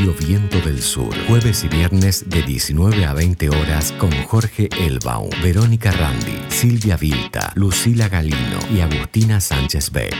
[0.00, 1.14] Radio Viento del Sur.
[1.28, 7.52] Jueves y viernes de 19 a 20 horas con Jorge Elbaum, Verónica Randi, Silvia Vilta,
[7.54, 10.14] Lucila Galino y Agustina Sánchez Beck.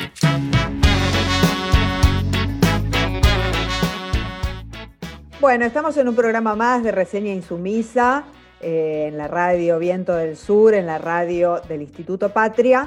[5.41, 8.25] Bueno, estamos en un programa más de Reseña Insumisa
[8.61, 12.87] eh, en la radio Viento del Sur, en la radio del Instituto Patria.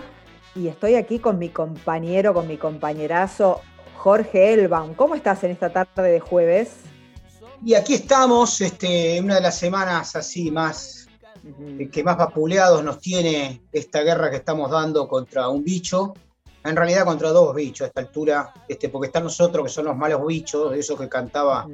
[0.53, 3.61] Y estoy aquí con mi compañero, con mi compañerazo
[4.03, 4.95] Jorge Elbaum.
[4.95, 6.71] ¿Cómo estás en esta tarde de jueves?
[7.63, 11.07] Y aquí estamos, este, una de las semanas así más,
[11.79, 16.15] eh, que más vapuleados nos tiene esta guerra que estamos dando contra un bicho,
[16.65, 19.95] en realidad contra dos bichos a esta altura, este, porque están nosotros que son los
[19.95, 21.65] malos bichos, eso que cantaba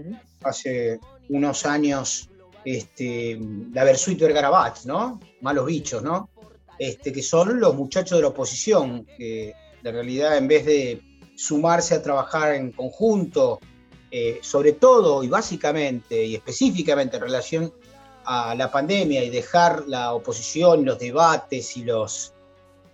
[0.43, 0.99] hace
[1.29, 2.29] unos años
[2.63, 3.39] este,
[3.73, 5.19] la Versuit Vergarabat, ¿no?
[5.41, 6.29] Malos bichos, ¿no?
[6.77, 11.08] Este, que son los muchachos de la oposición, que de realidad en vez de
[11.39, 13.59] sumarse a trabajar en conjunto,
[14.11, 17.73] eh, sobre todo y básicamente y específicamente en relación
[18.25, 22.33] a la pandemia y dejar la oposición, los debates y los,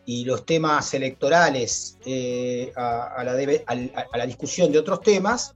[0.05, 5.55] y los temas electorales eh, a, la discusión de otros temas,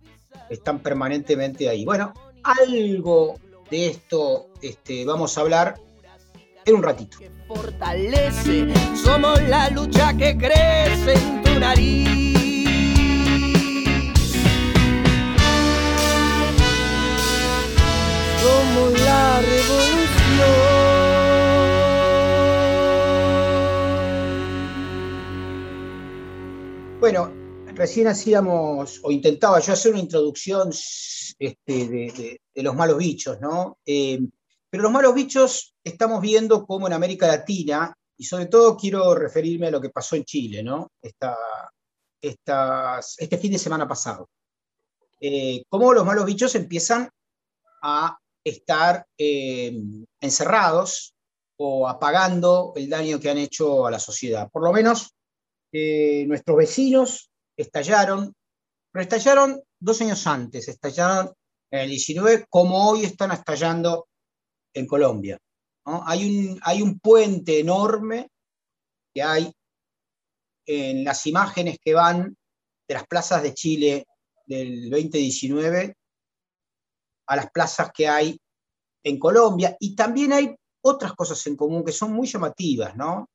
[0.50, 1.86] están permanentemente ahí.
[1.86, 2.12] Bueno,
[2.44, 3.36] algo
[3.70, 5.80] de esto este, vamos a hablar
[6.66, 7.20] en un ratito.
[7.48, 12.29] Fortalece, somos la lucha que crece en tu nariz.
[18.42, 20.10] Somos la revolución.
[27.00, 27.34] Bueno,
[27.76, 33.78] recién hacíamos, o intentaba yo hacer una introducción este, de, los malos bichos, ¿no?
[33.86, 34.20] Eh,
[34.70, 39.68] pero los malos bichos estamos viendo cómo en América Latina, y sobre todo quiero referirme
[39.68, 40.92] a lo que pasó en Chile, ¿no?
[42.22, 44.30] este fin de semana pasado.
[45.22, 47.10] Eh, cómo los malos bichos empiezan
[47.82, 49.80] a estar eh,
[50.22, 51.14] encerrados
[51.58, 54.50] o apagando el daño que han hecho a la sociedad.
[54.52, 55.14] Por lo menos
[55.72, 58.34] eh, nuestros vecinos estallaron,
[58.92, 61.34] pero estallaron dos años antes, estallaron
[61.72, 64.08] en el 19, como hoy están estallando
[64.74, 65.38] en Colombia.
[65.86, 68.30] Hay, un, hay un puente enorme
[69.14, 69.52] que hay
[70.66, 72.36] en las imágenes que van
[72.88, 74.06] de las plazas de Chile
[74.46, 75.96] del 2019
[77.30, 78.38] a las plazas que hay
[79.04, 83.30] en Colombia y también hay otras cosas en común que son muy llamativas, ¿no?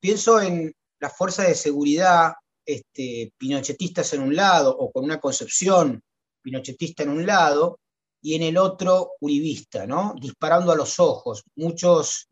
[0.00, 2.32] Pienso en las fuerzas de seguridad
[2.66, 6.02] este, pinochetistas en un lado o con una concepción
[6.42, 7.78] pinochetista en un lado
[8.20, 10.14] y en el otro uribista, ¿no?
[10.20, 11.44] Disparando a los ojos.
[11.54, 12.26] Muchos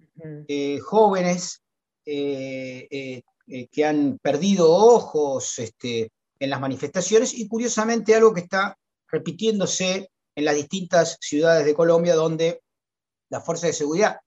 [0.48, 1.62] eh, jóvenes
[2.04, 8.76] eh, eh, que han perdido ojos este, en las manifestaciones y curiosamente algo que está
[9.08, 12.62] repitiéndose en las distintas ciudades de Colombia donde
[13.30, 14.20] las fuerzas de seguridad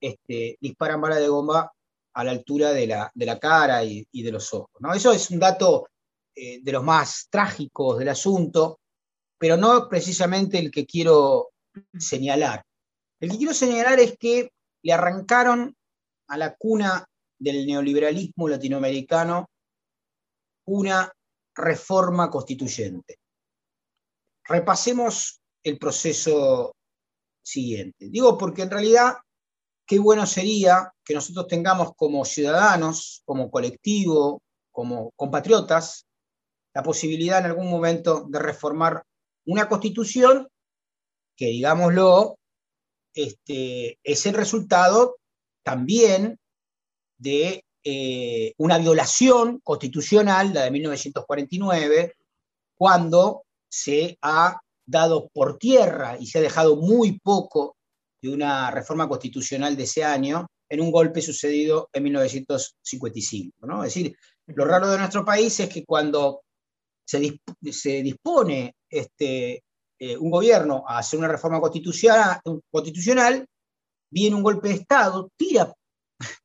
[0.00, 1.70] este, disparan balas de goma
[2.14, 4.80] a la altura de la, de la cara y, de los ojos.
[4.80, 4.92] ¿no?
[4.94, 5.88] Eso es un dato
[6.34, 8.80] eh, de los más trágicos del asunto,
[9.38, 11.50] pero no precisamente el que quiero
[11.96, 12.64] señalar.
[13.20, 14.50] El que quiero señalar es que
[14.82, 15.76] le arrancaron
[16.28, 17.04] a la cuna
[17.38, 19.46] del neoliberalismo latinoamericano
[20.66, 21.12] una
[21.54, 23.18] reforma constituyente.
[24.44, 26.74] Repasemos el proceso
[27.42, 28.08] siguiente.
[28.08, 29.14] Digo porque en realidad
[29.86, 36.06] qué bueno sería que nosotros tengamos como ciudadanos, como colectivo, como compatriotas,
[36.74, 39.02] la posibilidad en algún momento de reformar
[39.46, 40.48] una constitución
[41.36, 42.38] que, digámoslo,
[43.14, 45.16] este, es el resultado
[45.64, 46.38] también
[47.18, 52.14] de eh, una violación constitucional, la de 1949,
[52.76, 54.60] cuando se ha
[54.90, 57.76] dado por tierra y se ha dejado muy poco
[58.20, 63.66] de una reforma constitucional de ese año en un golpe sucedido en 1955.
[63.66, 63.84] ¿no?
[63.84, 64.16] Es decir,
[64.46, 66.42] lo raro de nuestro país es que cuando
[67.06, 67.40] se,
[67.70, 69.62] se dispone este,
[69.98, 72.40] eh, un gobierno a hacer una reforma constitucional,
[72.70, 73.46] constitucional,
[74.12, 75.72] viene un golpe de Estado, tira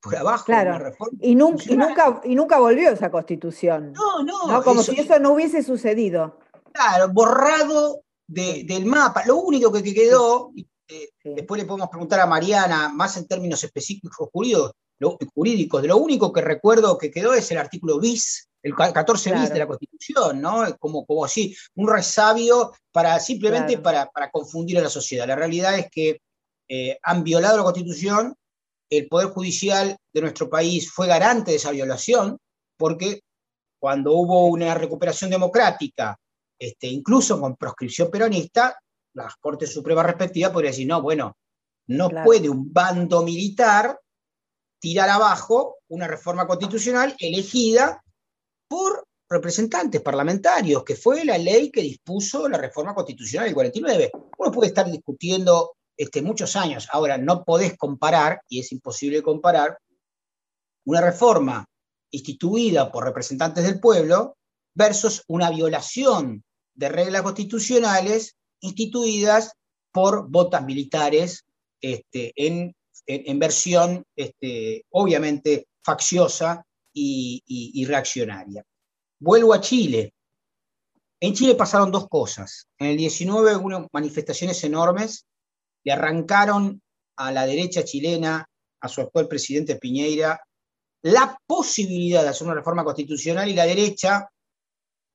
[0.02, 3.92] por abajo una reforma y y nunca, y nunca volvió esa constitución.
[3.92, 4.64] No, no.
[4.64, 6.40] Como si eso no hubiese sucedido.
[6.72, 9.24] Claro, borrado del mapa.
[9.26, 10.52] Lo único que quedó,
[10.88, 15.90] eh, después le podemos preguntar a Mariana, más en términos específicos jurídicos, lo, jurídicos, de
[15.90, 19.68] lo único que recuerdo que quedó es el artículo bis, el 14 bis de la
[19.68, 20.64] Constitución, ¿no?
[20.80, 25.28] Como, como así, un resabio para simplemente para, confundir a la sociedad.
[25.28, 26.22] La realidad es que
[26.68, 28.36] eh, han violado la Constitución,
[28.90, 32.38] el Poder Judicial de nuestro país fue garante de esa violación,
[32.78, 33.22] porque
[33.80, 36.18] cuando hubo una recuperación democrática
[36.60, 38.80] este, incluso con proscripción peronista,
[39.14, 41.38] la Corte Suprema respectiva podría decir, no, bueno,
[41.88, 44.00] no puede un bando militar
[44.80, 48.04] tirar abajo una reforma constitucional elegida
[48.68, 54.12] por representantes parlamentarios, que fue la ley que dispuso la reforma constitucional del 49.
[54.38, 56.88] Uno puede estar discutiendo este, muchos años.
[56.92, 59.78] Ahora, no podés comparar, y es imposible comparar,
[60.86, 61.66] una reforma
[62.12, 64.38] instituida por representantes del pueblo
[64.76, 66.44] versus una violación
[66.76, 69.54] de reglas constitucionales instituidas
[69.92, 71.46] por botas militares
[71.82, 72.76] este, en,
[73.40, 76.64] versión, este, obviamente, facciosa
[76.94, 78.64] y, reaccionaria.
[79.20, 80.14] Vuelvo a Chile.
[81.20, 82.68] En Chile pasaron dos cosas.
[82.78, 85.26] En el 19 hubo manifestaciones enormes,
[85.84, 86.82] le arrancaron
[87.18, 88.46] a la derecha chilena,
[88.82, 90.42] a su actual presidente Piñeira,
[91.04, 94.30] la posibilidad de hacer una reforma constitucional y la derecha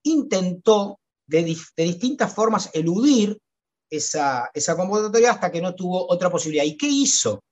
[0.05, 3.39] intentó de, distintas formas eludir
[3.89, 6.65] esa, esa convocatoria hasta que no tuvo otra posibilidad.
[6.65, 7.43] ¿Y qué hizo?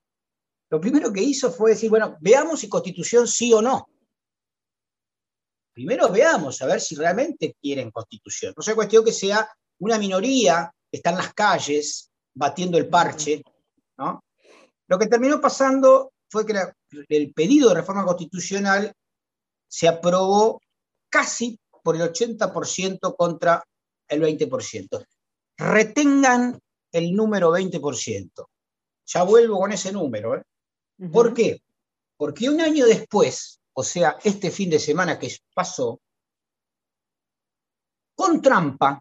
[0.70, 3.88] Lo primero que hizo fue decir, bueno, veamos si constitución sí o no.
[5.72, 8.52] Primero veamos a ver si realmente quieren constitución.
[8.56, 9.48] No sea cuestión que sea
[9.78, 13.42] una minoría que está en las calles batiendo el parche,
[13.96, 14.24] ¿no?
[14.88, 16.54] Lo que terminó pasando fue que
[17.08, 18.92] el pedido de reforma constitucional
[19.68, 20.60] se aprobó
[21.10, 23.64] casi por el 80% contra
[24.06, 25.06] el 20%.
[25.56, 26.60] Retengan
[26.92, 28.46] el número 20%.
[29.06, 30.36] Ya vuelvo con ese número.
[30.36, 30.42] ¿eh?
[31.10, 31.62] ¿Por qué?
[32.14, 35.98] Porque un año después, o sea, este fin de semana que pasó,
[38.14, 39.00] con trampa,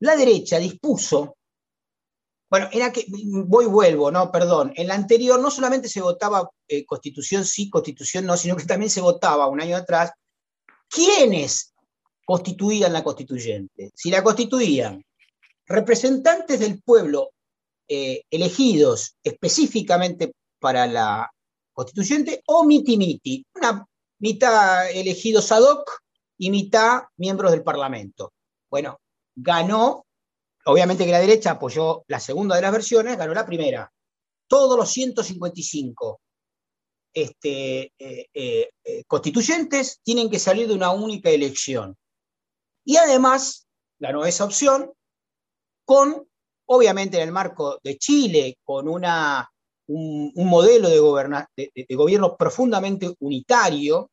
[0.00, 1.36] la derecha dispuso
[2.48, 3.04] bueno, en que
[3.46, 4.72] voy vuelvo, no, perdón.
[4.74, 8.88] En la anterior no solamente se votaba eh, constitución sí, constitución no, sino que también
[8.88, 10.12] se votaba un año atrás
[10.88, 11.71] quiénes
[12.24, 13.90] constituían la constituyente.
[13.94, 15.04] Si la constituían
[15.66, 17.30] representantes del pueblo
[17.88, 21.30] eh, elegidos específicamente para la
[21.72, 23.86] constituyente o miti-miti, una
[24.18, 26.00] mitad elegidos ad hoc
[26.38, 28.32] y mitad miembros del Parlamento.
[28.70, 28.98] Bueno,
[29.34, 30.04] ganó
[30.64, 33.90] obviamente que la derecha apoyó la segunda de las versiones, ganó la primera.
[34.46, 36.20] Todos los 155
[37.14, 41.96] este, eh, eh, constituyentes tienen que salir de una única elección.
[42.84, 43.66] Y además
[43.98, 44.92] ganó esa opción
[45.84, 46.28] con,
[46.66, 49.48] obviamente en el marco de Chile, con una,
[49.88, 54.10] un, modelo de, de, gobierno profundamente unitario,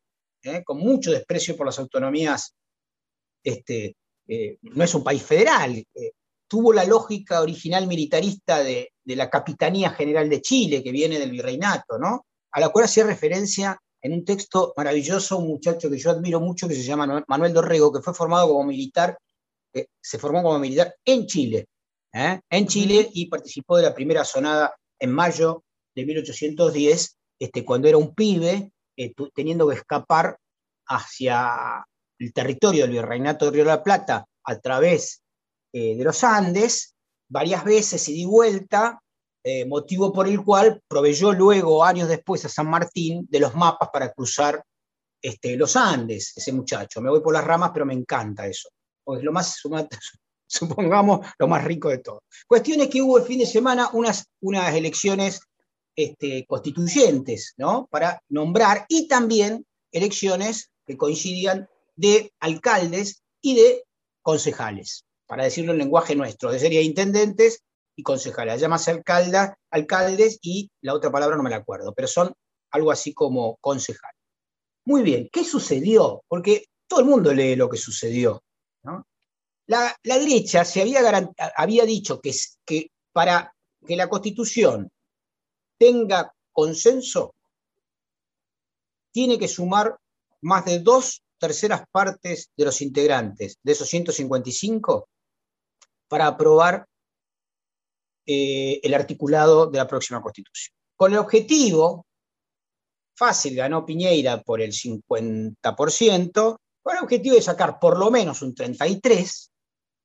[0.64, 2.54] con mucho desprecio por las autonomías.
[3.42, 3.96] Este,
[4.62, 5.84] no es un país federal,
[6.50, 11.98] tuvo la lógica original militarista de, la Capitanía General de Chile, que viene del virreinato,
[11.98, 12.26] ¿no?
[12.52, 16.66] A la cual hacía referencia en un texto maravilloso un muchacho que yo admiro mucho,
[16.68, 19.18] que se llama Manuel Dorrego, que fue formado como militar,
[20.00, 21.66] se formó como militar en Chile,
[22.12, 22.40] ¿eh?
[22.48, 25.64] en Chile y participó de la primera sonada en mayo
[25.94, 30.36] de 1810, este, cuando era un pibe, eh, teniendo que escapar
[30.86, 31.84] hacia
[32.18, 35.22] el territorio del virreinato de Río de la Plata a través
[35.72, 36.94] eh, de los Andes,
[37.28, 39.00] varias veces y di vuelta,
[39.42, 43.88] eh, motivo por el cual proveyó luego, años después, a San Martín de los mapas
[43.92, 44.62] para cruzar
[45.22, 47.00] este, los Andes, ese muchacho.
[47.00, 48.68] Me voy por las ramas, pero me encanta eso.
[49.02, 49.60] Pues lo más,
[50.46, 52.24] supongamos, lo más rico de todo.
[52.46, 55.40] Cuestión es que hubo el fin de semana unas, unas elecciones
[55.96, 57.88] este, constituyentes, ¿no?
[57.90, 63.84] Para nombrar y también elecciones que coincidían de alcaldes y de
[64.22, 67.62] concejales para decirlo en lenguaje nuestro, de sería intendentes
[68.00, 68.60] y concejales.
[68.60, 72.32] Llamas alcalda, alcaldes y la otra palabra no me la acuerdo, pero son
[72.70, 74.18] algo así como concejales.
[74.86, 76.22] Muy bien, ¿qué sucedió?
[76.26, 78.42] Porque todo el mundo lee lo que sucedió.
[79.66, 81.00] La, derecha se había,
[81.56, 82.32] había dicho que,
[82.64, 83.54] que para
[83.86, 84.90] que la constitución
[85.78, 87.34] tenga consenso,
[89.12, 89.96] tiene que sumar
[90.40, 95.08] más de dos terceras partes de los integrantes de esos 155
[96.08, 96.86] para aprobar
[98.32, 100.72] eh, el articulado de la próxima constitución.
[100.94, 102.06] Con el objetivo,
[103.16, 108.54] fácil, ganó Piñeira por el 50%, con el objetivo de sacar por lo menos un
[108.54, 109.48] 33%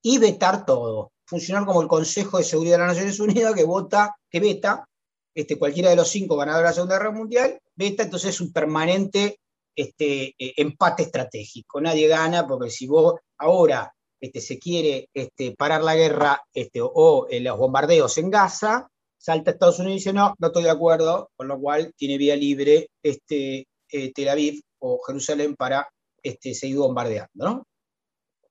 [0.02, 1.12] y vetar todo.
[1.28, 4.90] Funcionar como el Consejo de Seguridad de las Naciones Unidas que vota, que veta
[5.36, 8.52] este, cualquiera de los cinco ganadores de la Segunda Guerra Mundial, veta, entonces es un
[8.52, 9.40] permanente
[9.76, 11.80] este, eh, empate estratégico.
[11.80, 13.94] Nadie gana porque si vos ahora
[14.26, 19.52] este, se quiere este, parar la guerra este, o eh, los bombardeos en Gaza, salta
[19.52, 22.90] Estados Unidos y dice, no, no estoy de acuerdo, con lo cual tiene vía libre
[23.04, 25.88] este, eh, Tel Aviv o Jerusalén para
[26.24, 27.64] este, seguir bombardeando.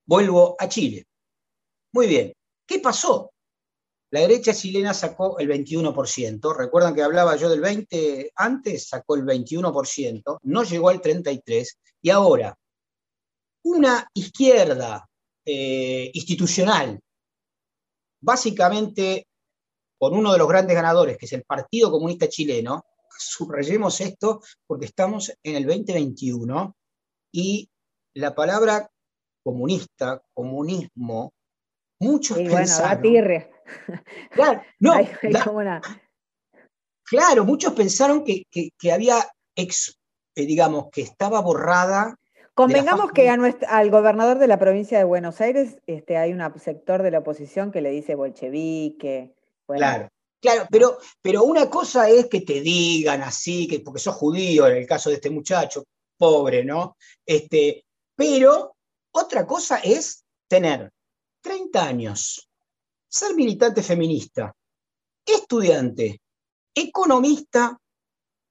[0.06, 1.04] Vuelvo a Chile.
[1.92, 2.32] Muy bien.
[2.66, 3.32] ¿Qué pasó?
[4.10, 6.56] La derecha chilena sacó el 21%.
[6.56, 11.66] Recuerdan que hablaba yo del 20 antes, sacó el 21%, no llegó al 33%.
[12.00, 12.56] Y ahora,
[13.64, 15.08] una izquierda
[15.44, 17.00] eh, institucional,
[18.20, 19.26] básicamente
[19.98, 22.84] con uno de los grandes ganadores, que es el Partido Comunista Chileno,
[23.16, 26.76] subrayemos esto porque estamos en el 2021
[27.32, 27.68] y
[28.14, 28.88] la palabra
[29.42, 31.32] comunista, comunismo,
[32.00, 32.66] muchos y bueno,
[34.30, 34.94] Claro, no,
[37.04, 38.44] claro, muchos pensaron que,
[38.92, 39.16] había,
[39.54, 39.98] ex,
[40.34, 42.16] eh, digamos, que estaba borrada.
[42.54, 43.36] Convengamos que a
[43.68, 47.72] al gobernador de la provincia de Buenos Aires este, hay un sector de la oposición
[47.72, 49.34] que le dice bolchevique.
[49.66, 50.08] Claro,
[50.40, 54.76] claro, pero, pero una cosa es que te digan así, que porque sos judío, en
[54.76, 55.82] el caso de este muchacho,
[56.16, 56.96] pobre, ¿no?
[57.26, 57.84] Este,
[58.14, 58.76] pero
[59.10, 60.92] otra cosa es tener
[61.40, 62.48] 30 años,
[63.08, 64.54] ser militante feminista,
[65.26, 66.20] estudiante,
[66.72, 67.76] economista,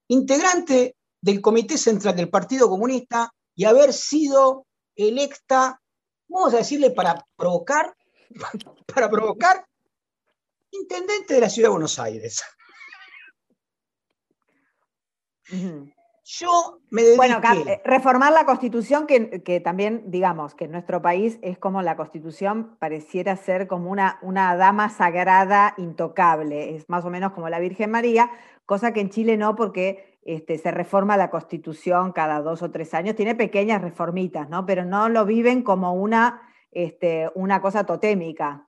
[0.10, 5.82] integrante del Comité Central del Partido Comunista y haber sido electa,
[6.28, 7.96] vamos a decirle para provocar,
[8.94, 9.66] para provocar,
[10.72, 12.42] intendente de la ciudad de Buenos Aires.
[16.26, 17.18] Yo me dediqué...
[17.18, 21.98] Bueno, eh, reformar la constitución, que, también, digamos, que en nuestro país es como la
[21.98, 27.60] constitución pareciera ser como una, una dama sagrada intocable, es más o menos como la
[27.60, 28.32] Virgen María,
[28.66, 32.94] cosa que en Chile no, porque este, se reforma la constitución cada dos o tres
[32.94, 34.66] años, tiene pequeñas reformitas, ¿no?
[34.66, 38.68] Pero no lo viven como una, este, una cosa totémica.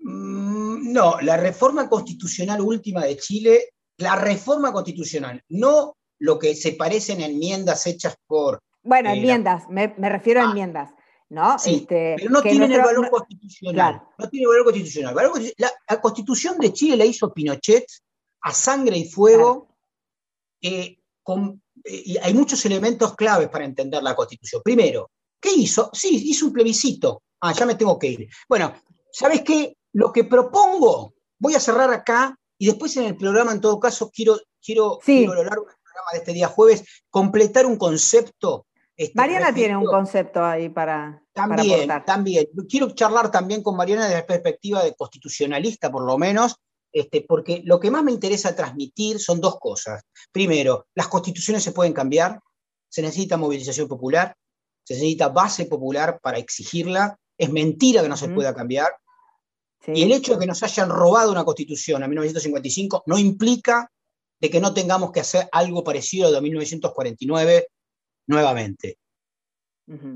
[0.00, 6.72] Mm, no, la reforma constitucional última de Chile, la reforma constitucional, no lo que se
[6.72, 8.60] parecen enmiendas hechas por...
[8.82, 10.90] Bueno, eh, enmiendas, me, refiero a ah, enmiendas.
[11.30, 11.56] ¿no?
[11.56, 14.02] Este, pero no tienen el valor constitucional.
[14.16, 15.14] No tiene valor constitucional.
[15.58, 17.84] La, constitución de Chile la hizo Pinochet
[18.40, 19.68] a sangre y fuego.
[20.60, 20.98] Eh,
[21.84, 24.62] eh, hay muchos elementos claves para entender la constitución.
[24.64, 25.10] Primero,
[25.40, 25.90] ¿qué hizo?
[25.92, 27.22] Sí, hizo un plebiscito.
[27.40, 28.28] Ah, ya me tengo que ir.
[28.48, 28.74] Bueno,
[29.12, 29.76] ¿sabes qué?
[29.92, 34.10] Lo que propongo, voy a cerrar acá y después en el programa, en todo caso,
[34.10, 35.66] quiero, quiero, quiero a lo largo
[36.12, 38.66] de este día jueves, completar un concepto.
[38.96, 41.22] Este, Mariana tiene un concepto ahí para.
[41.32, 42.46] También, también.
[42.68, 46.56] Quiero charlar también con Mariana desde la perspectiva de constitucionalista, por lo menos,
[47.00, 50.02] este, porque lo que más me interesa transmitir son dos cosas.
[50.32, 52.40] Primero, las constituciones se pueden cambiar,
[52.88, 54.34] se necesita movilización popular,
[54.84, 58.92] se necesita base popular para exigirla, es mentira que no se pueda cambiar.
[59.86, 63.90] Y el hecho de que nos hayan robado una constitución en 1955 no implica
[64.40, 67.68] de que no tengamos que hacer algo parecido a 1949
[68.26, 68.98] nuevamente.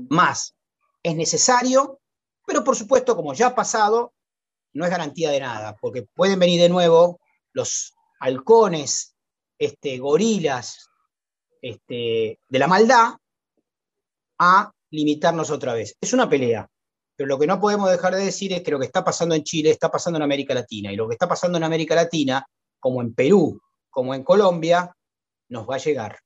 [0.09, 0.53] Más,
[1.01, 1.99] es necesario,
[2.45, 4.13] pero por supuesto, como ya ha pasado,
[4.73, 7.19] no es garantía de nada, porque pueden venir de nuevo
[7.53, 9.15] los halcones,
[9.57, 10.89] este, gorilas
[11.61, 13.13] este, de la maldad
[14.39, 15.95] a limitarnos otra vez.
[16.01, 16.67] Es una pelea,
[17.15, 19.43] pero lo que no podemos dejar de decir es que lo que está pasando en
[19.43, 22.45] Chile está pasando en América Latina, y lo que está pasando en América Latina,
[22.79, 24.95] como en Perú, como en Colombia,
[25.49, 26.19] nos va a llegar.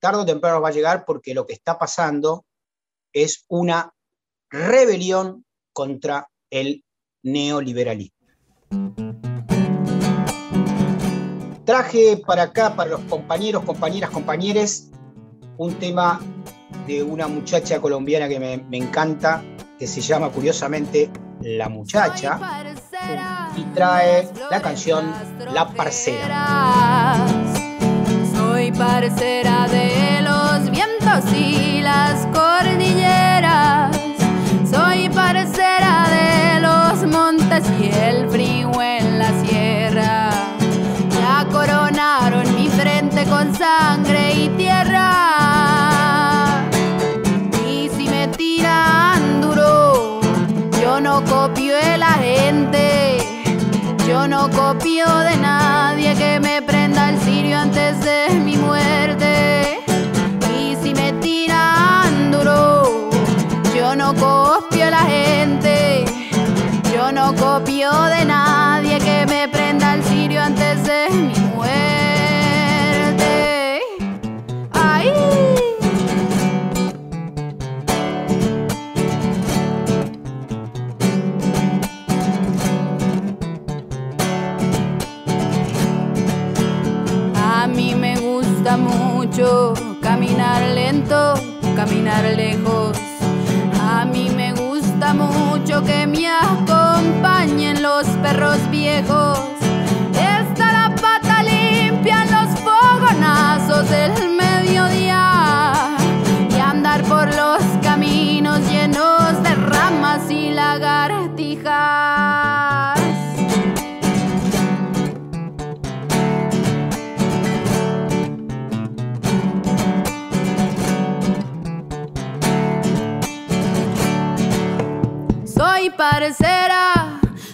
[0.00, 2.46] Tardo o temprano nos va a llegar porque lo que está pasando
[3.12, 3.92] es una
[4.50, 6.84] rebelión contra el
[7.22, 8.16] neoliberalismo.
[11.64, 14.88] Traje para acá, para los compañeros, compañeras, compañeros,
[15.58, 16.20] un tema
[16.86, 19.42] de una muchacha colombiana que me, me encanta,
[19.78, 21.10] que se llama curiosamente
[21.42, 22.40] La Muchacha
[23.56, 25.12] y trae la canción
[25.52, 27.26] La Parcera.
[28.34, 32.77] Soy parcera de los vientos y las cordilleras.
[43.56, 45.10] Sangre y tierra.
[47.66, 50.20] Y si me tiran duro,
[50.82, 52.88] yo no copio de la gente
[54.08, 59.80] yo no copio de nadie que me prenda el cirio antes de mi muerte.
[60.58, 63.10] Y si me tiran duro,
[63.76, 66.06] yo no copio de la gente.
[66.90, 68.57] Yo no copio de nadie
[90.00, 91.34] caminar lento,
[91.76, 92.96] caminar lejos.
[93.80, 99.47] A mí me gusta mucho que me acompañen los perros viejos.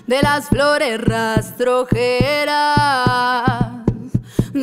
[0.06, 3.72] De las flores rastrojeras.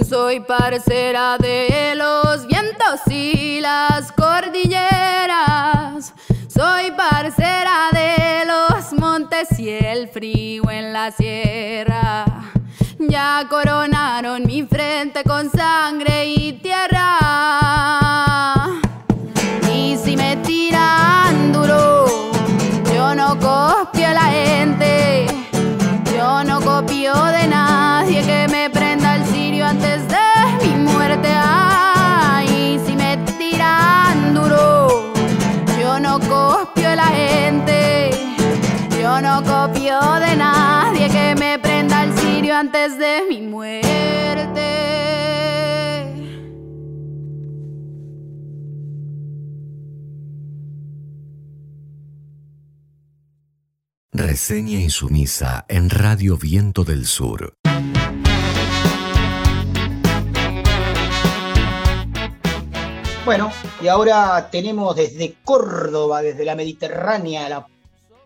[0.08, 6.14] Soy parcera de los vientos y las cordilleras.
[6.48, 12.26] Soy parcera de los montes y el frío en la sierra.
[13.00, 18.01] Ya coronaron mi frente con sangre y tierra.
[42.62, 43.90] Antes de mi muerte.
[54.12, 57.56] Reseña insumisa en Radio Viento del Sur.
[63.26, 63.52] Bueno,
[63.82, 67.66] y ahora tenemos desde Córdoba, desde la Mediterránea, la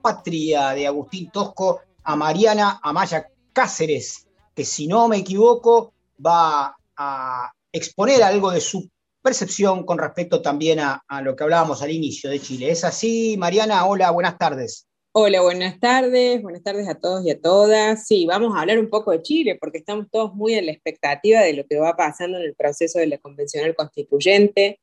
[0.02, 4.25] patria de Agustín Tosco, a Mariana Amaya Cáceres,
[4.56, 5.94] que si no me equivoco
[6.26, 8.90] va a exponer algo de su
[9.22, 12.70] percepción con respecto también a, lo que hablábamos al inicio de Chile.
[12.70, 13.86] ¿Es así, Mariana?
[13.86, 14.88] Hola, buenas tardes.
[15.12, 18.06] Hola, buenas tardes, buenas tardes a todos y a todas.
[18.06, 21.42] Sí, vamos a hablar un poco de Chile, porque estamos todos muy en la expectativa
[21.42, 24.80] de lo que va pasando en el proceso de la Convencional Constituyente.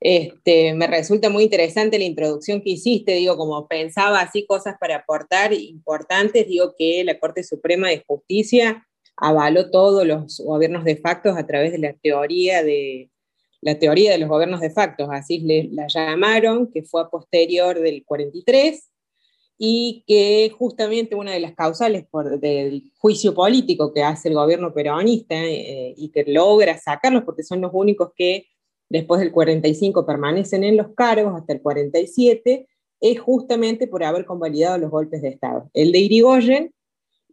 [0.00, 4.96] Este, me resulta muy interesante la introducción que hiciste, digo, como pensaba así cosas para
[4.96, 11.30] aportar importantes, digo que la Corte Suprema de Justicia avaló todos los gobiernos de facto
[11.30, 13.10] a través de la teoría de
[13.64, 18.04] la teoría de los gobiernos de facto, así le, la llamaron, que fue posterior del
[18.04, 18.90] 43,
[19.56, 22.04] y que justamente una de las causales
[22.40, 27.62] del juicio político que hace el gobierno peronista eh, y que logra sacarlos, porque son
[27.62, 28.46] los únicos que
[28.90, 32.68] después del 45 permanecen en los cargos hasta el 47,
[33.00, 36.74] es justamente por haber convalidado los golpes de Estado, el de Irigoyen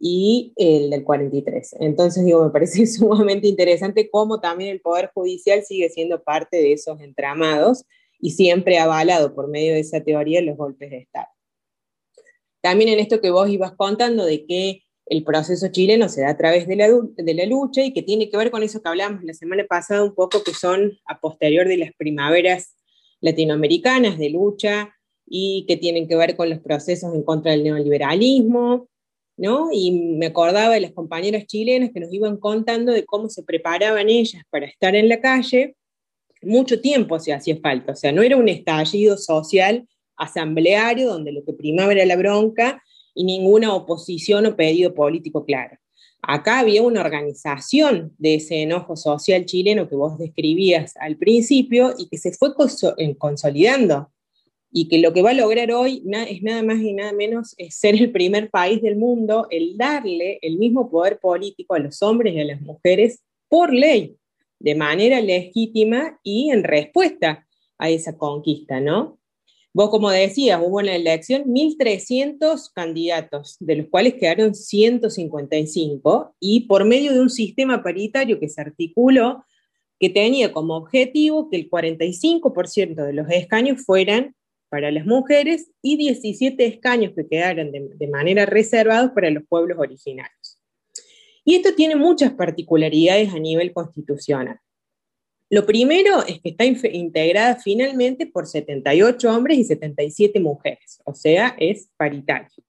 [0.03, 1.75] y el del 43.
[1.79, 6.73] Entonces, digo, me parece sumamente interesante cómo también el Poder Judicial sigue siendo parte de
[6.73, 7.85] esos entramados
[8.19, 11.27] y siempre avalado por medio de esa teoría los golpes de Estado.
[12.61, 16.37] También en esto que vos ibas contando de que el proceso chileno se da a
[16.37, 19.23] través de la, de la, lucha y que tiene que ver con eso que hablamos
[19.23, 22.75] la semana pasada un poco, que son a posterior de las primaveras
[23.19, 24.95] latinoamericanas de lucha
[25.27, 28.89] y que tienen que ver con los procesos en contra del neoliberalismo,
[29.41, 29.69] ¿no?
[29.73, 34.07] Y me acordaba de las compañeras chilenas que nos iban contando de cómo se preparaban
[34.07, 35.75] ellas para estar en la calle.
[36.43, 41.43] Mucho tiempo se hacía falta, o sea, no era un estallido social asambleario donde lo
[41.43, 42.83] que primaba era la bronca
[43.15, 45.75] y ninguna oposición o pedido político claro.
[46.21, 52.09] Acá había una organización de ese enojo social chileno que vos describías al principio y
[52.09, 52.53] que se fue
[53.17, 54.11] consolidando
[54.71, 57.75] y que lo que va a lograr hoy es nada más y nada menos es
[57.75, 62.33] ser el primer país del mundo, el darle el mismo poder político a los hombres
[62.33, 64.15] y a las mujeres por ley,
[64.59, 67.45] de manera legítima y en respuesta
[67.77, 69.17] a esa conquista, ¿no?
[69.73, 76.61] Vos, como decías, hubo en la elección 1.300 candidatos, de los cuales quedaron 155, y
[76.61, 79.45] por medio de un sistema paritario que se articuló,
[79.97, 84.35] que tenía como objetivo que el 45% de los escaños fueran
[84.71, 90.57] para las mujeres y 17 escaños que quedaran de, manera reservados para los pueblos originarios.
[91.43, 94.57] Y esto tiene muchas particularidades a nivel constitucional.
[95.49, 101.53] Lo primero es que está integrada finalmente por 78 hombres y 77 mujeres, o sea,
[101.59, 102.63] es paritario.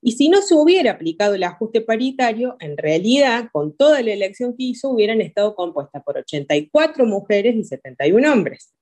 [0.00, 4.56] Y si no se hubiera aplicado el ajuste paritario, en realidad, con toda la elección
[4.56, 8.72] que hizo, hubieran estado compuestas por 84 mujeres y 71 hombres.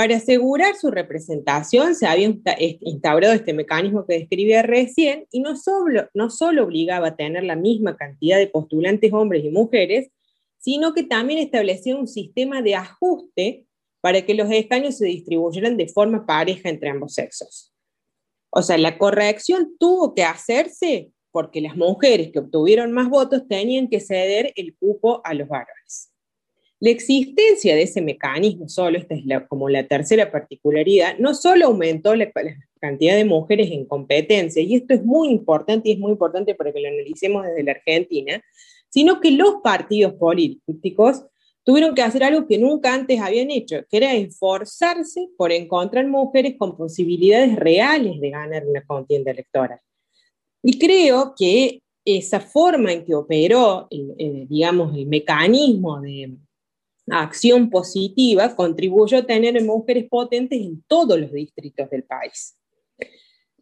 [0.00, 2.34] Para asegurar su representación, se había
[2.80, 7.54] instaurado este mecanismo que describía recién y no solo, no solo obligaba a tener la
[7.54, 10.08] misma cantidad de postulantes hombres y mujeres,
[10.56, 13.66] sino que también estableció un sistema de ajuste
[14.00, 17.70] para que los escaños se distribuyeran de forma pareja entre ambos sexos.
[18.48, 23.86] O sea, la corrección tuvo que hacerse porque las mujeres que obtuvieron más votos tenían
[23.90, 26.10] que ceder el cupo a los varones.
[26.80, 32.14] La existencia de ese mecanismo solo, esta es como la tercera particularidad, no solo aumentó
[32.14, 32.32] la,
[32.80, 36.72] cantidad de mujeres en competencia, y esto es muy importante y es muy importante para
[36.72, 38.42] que lo analicemos desde la Argentina,
[38.88, 41.26] sino que los partidos políticos
[41.64, 46.54] tuvieron que hacer algo que nunca antes habían hecho, que era esforzarse por encontrar mujeres
[46.58, 49.80] con posibilidades reales de ganar una contienda electoral.
[50.62, 56.38] Y creo que esa forma en que operó, digamos, el mecanismo de
[57.08, 62.56] acción positiva contribuyó a tener mujeres potentes en todos los distritos del país.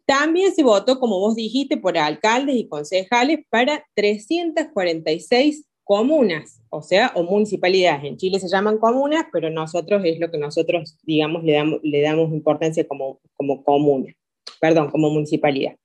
[0.05, 7.11] También se votó, como vos dijiste, por alcaldes y concejales para 346 comunas, o sea,
[7.15, 8.03] o municipalidades.
[8.03, 12.01] En Chile se llaman comunas, pero nosotros es lo que nosotros, digamos, le damos, le
[12.01, 14.13] damos importancia como, como comuna,
[14.59, 15.75] perdón, como municipalidad.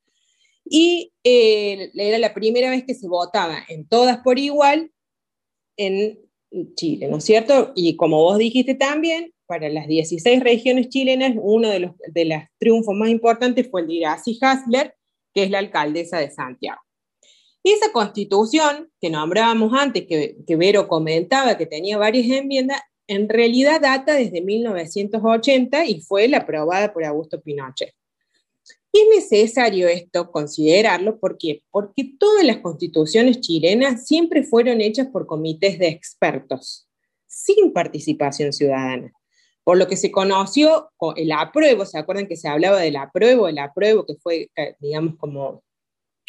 [0.64, 4.90] Y eh, era la primera vez que se votaba en todas por igual
[5.76, 6.18] en
[6.74, 7.72] Chile, ¿no es cierto?
[7.74, 12.94] Y como vos dijiste también, para las 16 regiones chilenas, uno de los de triunfos
[12.94, 14.94] más importantes fue el de Iracy Hasler,
[15.34, 16.80] que es la alcaldesa de Santiago.
[17.62, 23.28] Y esa constitución que nombrábamos antes, que, que Vero comentaba que tenía varias enmiendas, en
[23.28, 27.92] realidad data desde 1980 y fue la aprobada por Augusto Pinochet.
[28.94, 35.80] Es necesario esto considerarlo porque porque todas las constituciones chilenas siempre fueron hechas por comités
[35.80, 36.88] de expertos,
[37.26, 39.12] sin participación ciudadana.
[39.64, 43.48] Por lo que se conoció el apruebo, ¿se acuerdan que se hablaba del apruebo?
[43.48, 45.64] El apruebo que fue, eh, digamos, como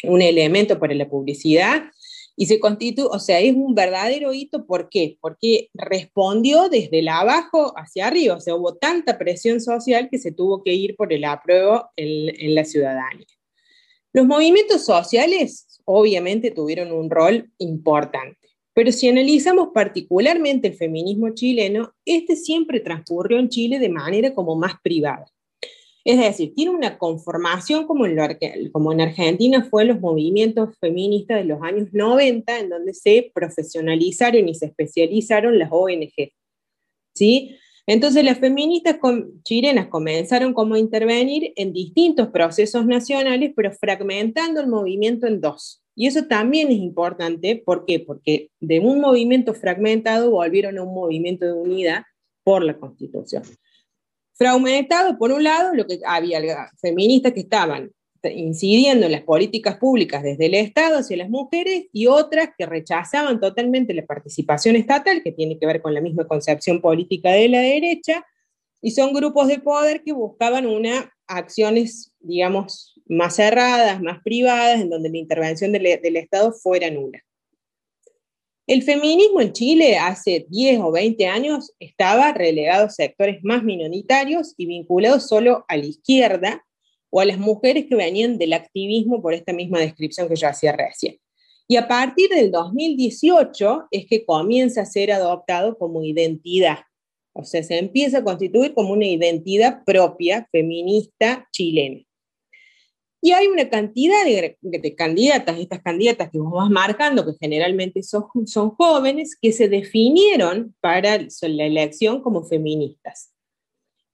[0.02, 1.84] un elemento para la publicidad,
[2.36, 5.16] y se constituye, o sea, es un verdadero hito, ¿por qué?
[5.20, 10.32] Porque respondió desde el abajo hacia arriba, o sea, hubo tanta presión social que se
[10.32, 13.26] tuvo que ir por el apruebo en, en la ciudadanía.
[14.12, 21.94] Los movimientos sociales obviamente tuvieron un rol importante, pero si analizamos particularmente el feminismo chileno,
[22.04, 25.24] este siempre transcurrió en Chile de manera como más privada.
[26.06, 28.16] Es decir, tiene una conformación como en,
[28.70, 34.48] como en Argentina fue los movimientos feministas de los años 90, en donde se profesionalizaron
[34.48, 36.30] y se especializaron las ONG.
[37.12, 37.56] ¿sí?
[37.88, 38.98] Entonces las feministas
[39.42, 45.82] chilenas comenzaron como a intervenir en distintos procesos nacionales, pero fragmentando el movimiento en dos.
[45.96, 47.98] Y eso también es importante, ¿por qué?
[47.98, 52.04] Porque de un movimiento fragmentado volvieron a un movimiento de unidad
[52.44, 53.42] por la Constitución
[54.36, 57.90] fragmentado, por un lado, lo que había feministas que estaban
[58.22, 63.40] incidiendo en las políticas públicas desde el Estado hacia las mujeres y otras que rechazaban
[63.40, 67.60] totalmente la participación estatal, que tiene que ver con la misma concepción política de la
[67.60, 68.24] derecha,
[68.82, 74.90] y son grupos de poder que buscaban una acciones, digamos, más cerradas, más privadas, en
[74.90, 77.25] donde la intervención del, del Estado fuera nula.
[78.66, 84.54] El feminismo en Chile hace 10 o 20 años estaba relegado a sectores más minoritarios
[84.56, 86.66] y vinculado solo a la izquierda
[87.08, 90.72] o a las mujeres que venían del activismo por esta misma descripción que yo hacía
[90.72, 91.16] recién.
[91.68, 96.78] Y a partir del 2018 es que comienza a ser adoptado como identidad.
[97.34, 102.02] O sea, se empieza a constituir como una identidad propia feminista chilena.
[103.20, 108.24] Y hay una cantidad de, candidatas, estas candidatas que vos vas marcando, que generalmente son,
[108.46, 113.32] son jóvenes, que se definieron para la elección como feministas.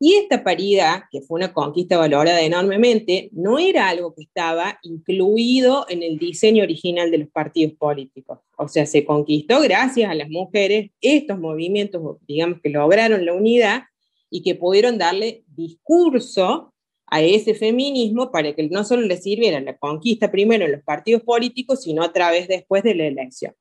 [0.04, 5.86] Y esta paridad, que fue una conquista valorada enormemente, no era algo que estaba incluido
[5.88, 8.40] en el diseño original de los partidos políticos.
[8.58, 13.82] O sea, se conquistó gracias a las mujeres estos movimientos, digamos, que lograron la unidad
[14.28, 16.71] y que pudieron darle discurso
[17.12, 21.22] a ese feminismo para que no solo le sirviera la conquista primero en los partidos
[21.22, 23.52] políticos, sino a través después de la elección.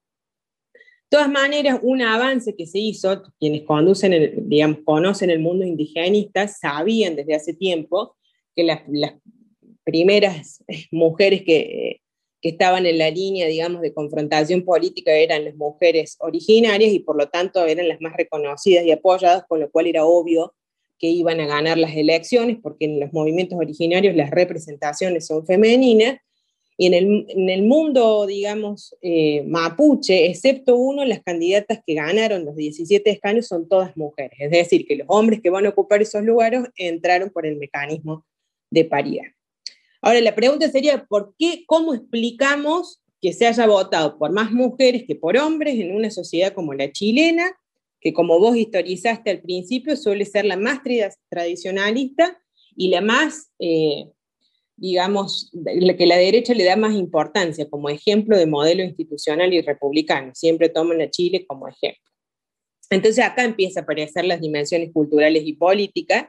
[0.74, 0.80] De
[1.18, 7.18] todas maneras, un avance que se hizo, quienes conducen digamos, conocen el mundo indigenista, sabían
[7.18, 8.16] desde hace tiempo
[8.56, 8.84] que las,
[9.84, 12.00] primeras mujeres que,
[12.42, 17.18] que estaban en la línea, digamos, de confrontación política eran las mujeres originarias y por
[17.18, 20.54] lo tanto eran las más reconocidas y apoyadas, con lo cual era obvio
[21.02, 26.20] que iban a ganar las elecciones, porque en los movimientos originarios las representaciones son femeninas,
[26.78, 33.08] y en el, mundo, digamos, eh, mapuche, excepto uno, las candidatas que ganaron los 17
[33.10, 36.64] escaños son todas mujeres, es decir, que los hombres que van a ocupar esos lugares
[36.76, 38.26] entraron por el mecanismo
[38.72, 39.26] de paridad.
[40.02, 45.04] Ahora, la pregunta sería, ¿por qué, cómo explicamos que se haya votado por más mujeres
[45.06, 47.52] que por hombres en una sociedad como la chilena,
[48.02, 50.80] que como vos historizaste al principio, suele ser la más
[51.30, 52.42] tradicionalista
[52.76, 54.08] y la más, eh,
[54.76, 55.52] digamos,
[55.98, 60.34] que la derecha le da más importancia como ejemplo de modelo institucional y republicano.
[60.34, 62.02] Siempre toman a Chile como ejemplo.
[62.90, 66.26] Entonces acá empieza a aparecer las dimensiones culturales y políticas.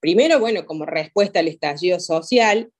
[0.00, 2.70] Primero, bueno, como respuesta al estallido social,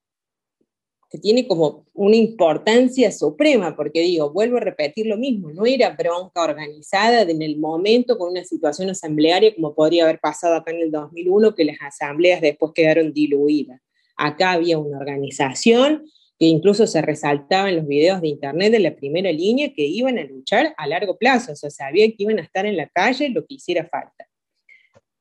[1.10, 5.90] que tiene como una importancia suprema, porque digo, vuelvo a repetir lo mismo, no era
[5.90, 10.82] bronca organizada en el momento con una situación asamblearia como podría haber pasado acá en
[10.82, 13.80] el 2001, que las asambleas después quedaron diluidas.
[14.16, 16.04] Acá había una organización
[16.38, 20.16] que incluso se resaltaba en los videos de internet de la primera línea que iban
[20.16, 23.30] a luchar a largo plazo, o sea, sabía que iban a estar en la calle
[23.30, 24.28] lo que hiciera falta.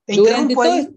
[0.05, 0.87] Te interrumpo, ahí,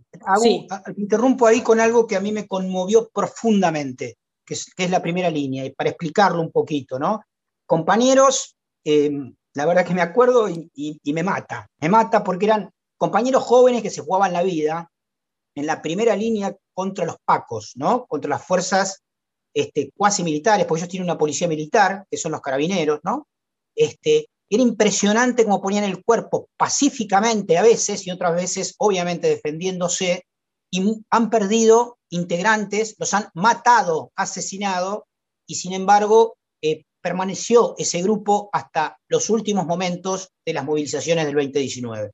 [0.96, 4.16] interrumpo ahí con algo que a mí me conmovió profundamente
[4.52, 7.22] es, la primera línea, y para explicarlo un poquito, ¿no?
[7.66, 13.42] Compañeros, em, la verdad que me acuerdo y, me mata, me mata porque eran compañeros
[13.42, 14.90] jóvenes que se jugaban la vida
[15.54, 18.06] en la primera línea contra los pacos, ¿no?
[18.06, 19.02] Contra las fuerzas
[19.54, 23.26] este, cuasi militares, porque ellos tienen una policía militar, que son los carabineros, ¿no?
[23.74, 30.24] Este, era impresionante cómo ponían el cuerpo pacíficamente a veces y otras veces, obviamente, defendiéndose,
[30.70, 35.06] y han perdido integrantes, los han matado, asesinado,
[35.46, 41.34] y sin embargo eh, permaneció ese grupo hasta los últimos momentos de las movilizaciones del
[41.34, 42.10] 2019.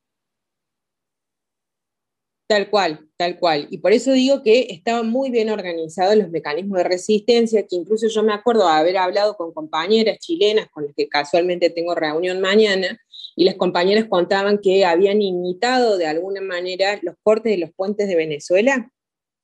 [2.48, 3.68] Tal cual, tal cual.
[3.70, 8.08] Y por eso digo que estaban muy bien organizados los mecanismos de resistencia, que incluso
[8.08, 12.40] yo me acuerdo de haber hablado con compañeras chilenas con las que casualmente tengo reunión
[12.40, 12.98] mañana,
[13.37, 18.08] y las compañeras contaban que habían imitado de alguna manera los cortes de los puentes
[18.08, 18.90] de Venezuela,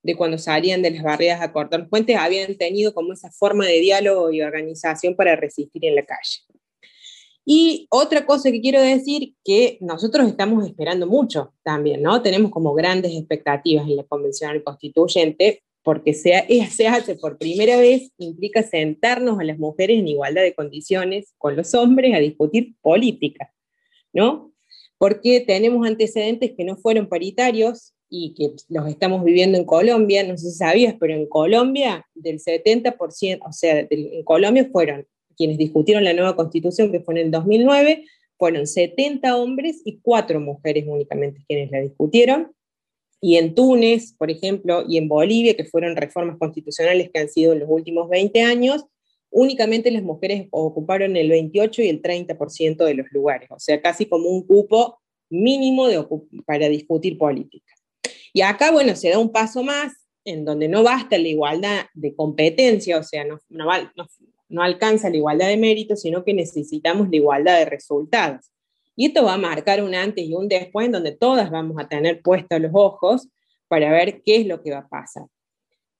[0.05, 3.79] de cuando salían de las barreras a cortar puentes, habían tenido como esa forma de
[3.79, 6.41] diálogo y organización para resistir en la calle.
[7.43, 12.21] Y otra cosa que quiero decir, que nosotros estamos esperando mucho también, ¿no?
[12.21, 18.11] Tenemos como grandes expectativas en la Convención Constituyente, porque se, se hace por primera vez,
[18.19, 23.51] implica sentarnos a las mujeres en igualdad de condiciones con los hombres a discutir política.
[24.13, 24.53] ¿no?
[24.99, 30.37] Porque tenemos antecedentes que no fueron paritarios y que los estamos viviendo en Colombia, no
[30.37, 36.03] sé si sabías, pero en Colombia del 70%, o sea, en Colombia fueron quienes discutieron
[36.03, 38.05] la nueva constitución, que fue en el 2009,
[38.37, 42.51] fueron 70 hombres y 4 mujeres únicamente quienes la discutieron.
[43.21, 47.53] Y en Túnez, por ejemplo, y en Bolivia, que fueron reformas constitucionales que han sido
[47.53, 48.85] en los últimos 20 años,
[49.31, 54.05] únicamente las mujeres ocuparon el 28 y el 30% de los lugares, o sea, casi
[54.05, 56.05] como un cupo mínimo de
[56.45, 57.73] para discutir política.
[58.35, 59.93] Y acá, bueno, se da un paso más
[60.25, 63.65] en donde no basta la igualdad de competencia, o sea, no, no,
[64.49, 68.51] no alcanza la igualdad de méritos, sino que necesitamos la igualdad de resultados.
[68.93, 71.87] Y esto va a marcar un antes y un después en donde todas vamos a
[71.87, 73.29] tener puestos los ojos
[73.69, 75.27] para ver qué es lo que va a pasar.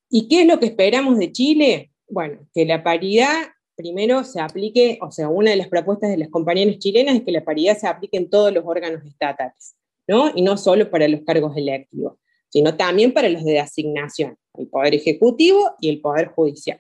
[0.10, 1.92] ¿Y qué es lo que esperamos de Chile?
[2.10, 3.44] Bueno, que la paridad
[3.78, 7.32] primero se aplique, o sea, una de las propuestas de las compañeras chilenas es que
[7.32, 10.34] la paridad se aplique en todos los órganos estatales, ¿no?
[10.36, 12.18] Y no solo para los cargos electivos,
[12.56, 16.80] sino también para los de asignación, el Poder Ejecutivo y el Poder Judicial.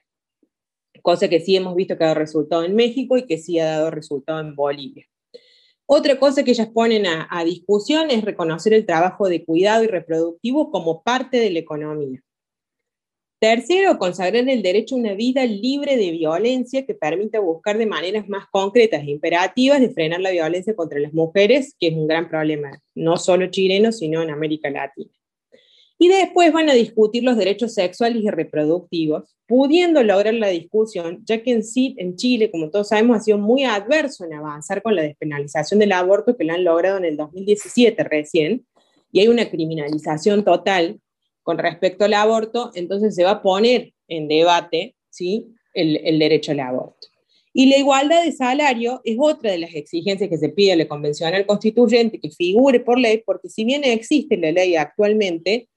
[1.01, 3.65] Cosa que sí hemos visto que ha dado resultado en México y que sí ha
[3.65, 5.05] dado resultado en Bolivia.
[5.85, 9.87] Otra cosa que ellas ponen a, a discusión es reconocer el trabajo de cuidado y
[9.87, 12.23] reproductivo como parte de la economía.
[13.41, 18.29] Tercero, consagrar el derecho a una vida libre de violencia que permita buscar de maneras
[18.29, 22.29] más concretas e imperativas de frenar la violencia contra las mujeres, que es un gran
[22.29, 25.11] problema, no solo chileno, sino en América Latina.
[25.97, 31.41] Y después van a discutir los derechos sexuales y reproductivos, pudiendo lograr la discusión, ya
[31.41, 34.95] que en, sí, en Chile, como todos sabemos, ha sido muy adverso en avanzar con
[34.95, 38.65] la despenalización del aborto que lo han logrado en el 2017 recién,
[39.11, 40.99] y hay una criminalización total
[41.41, 45.47] con respecto al aborto, entonces se va a poner en debate ¿sí?
[45.73, 47.07] el, derecho al aborto.
[47.53, 50.87] Y la igualdad de salario es otra de las exigencias que se pide a la
[50.87, 55.69] convencional constituyente que figure por ley, porque si bien existe la ley actualmente,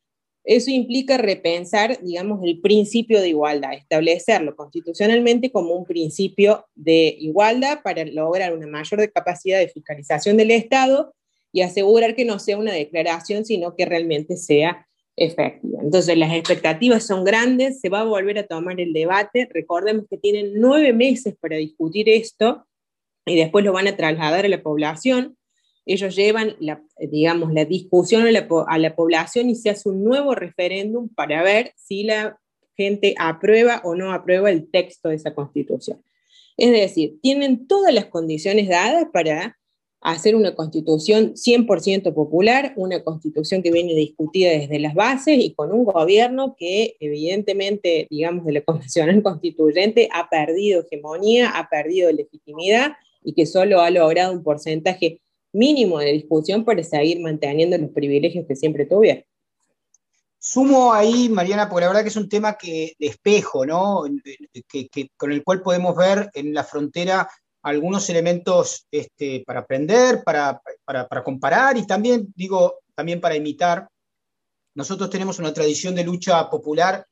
[0.48, 7.82] eso implica repensar, digamos, el principio de igualdad, establecerlo constitucionalmente como un principio de igualdad
[7.84, 11.14] para lograr una mayor capacidad de fiscalización del Estado
[11.52, 15.80] y asegurar que no sea una declaración, sino que realmente sea efectiva.
[15.82, 19.50] Entonces, las expectativas son grandes, se va a volver a tomar el debate.
[19.52, 22.66] Recordemos que tienen nueve meses para discutir esto
[23.26, 25.36] y después lo van a trasladar a la población.
[25.88, 30.04] Ellos llevan, la, digamos, la discusión a la, a la población y se hace un
[30.04, 32.38] nuevo referéndum para ver si la
[32.76, 36.02] gente aprueba o no aprueba el texto de esa constitución.
[36.58, 39.58] Es decir, tienen todas las condiciones dadas para
[40.00, 45.72] hacer una constitución 100% popular, una constitución que viene discutida desde las bases y con
[45.72, 52.92] un gobierno que evidentemente, digamos, de la convencional constituyente ha perdido hegemonía, ha perdido legitimidad
[53.24, 55.20] y que solo ha logrado un porcentaje
[55.52, 59.24] mínimo de discusión para seguir manteniendo los privilegios que siempre tuvieron.
[60.40, 64.04] Sumo ahí, Mariana, porque la verdad que es un tema que, de espejo, ¿no?
[64.68, 67.28] Que, con el cual podemos ver en la frontera
[67.62, 73.88] algunos elementos este, para aprender, para, para, comparar y también, digo, también para imitar.
[74.74, 77.04] Nosotros tenemos una tradición de lucha popular,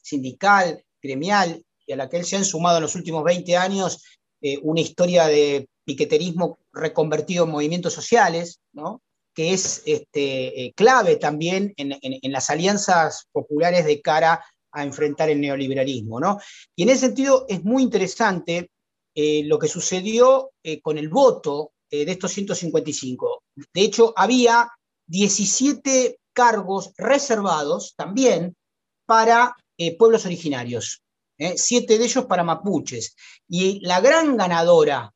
[0.00, 4.02] sindical, gremial, y a la que se han sumado en los últimos 20 años
[4.40, 9.02] eh, una historia de piqueterismo reconvertido en movimientos sociales, ¿no?
[9.34, 15.40] que es este, eh, clave también en, las alianzas populares de cara a enfrentar el
[15.40, 16.20] neoliberalismo.
[16.20, 16.38] ¿no?
[16.76, 18.70] Y en ese sentido es muy interesante
[19.14, 23.42] eh, lo que sucedió eh, con el voto de estos 155.
[23.74, 24.70] De hecho, había
[25.08, 28.56] 17 cargos reservados también
[29.04, 29.54] para
[29.98, 31.02] pueblos originarios,
[31.56, 33.14] siete de ellos para mapuches.
[33.46, 35.11] Y la gran ganadora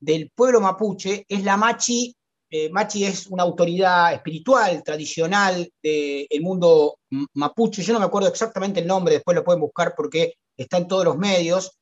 [0.00, 2.14] del pueblo mapuche es la Machi.
[2.50, 6.98] Eh, Machi es una autoridad espiritual, tradicional del mundo
[7.34, 10.88] mapuche, yo no me acuerdo exactamente el nombre, después lo pueden buscar porque está en
[10.88, 11.78] todos los medios,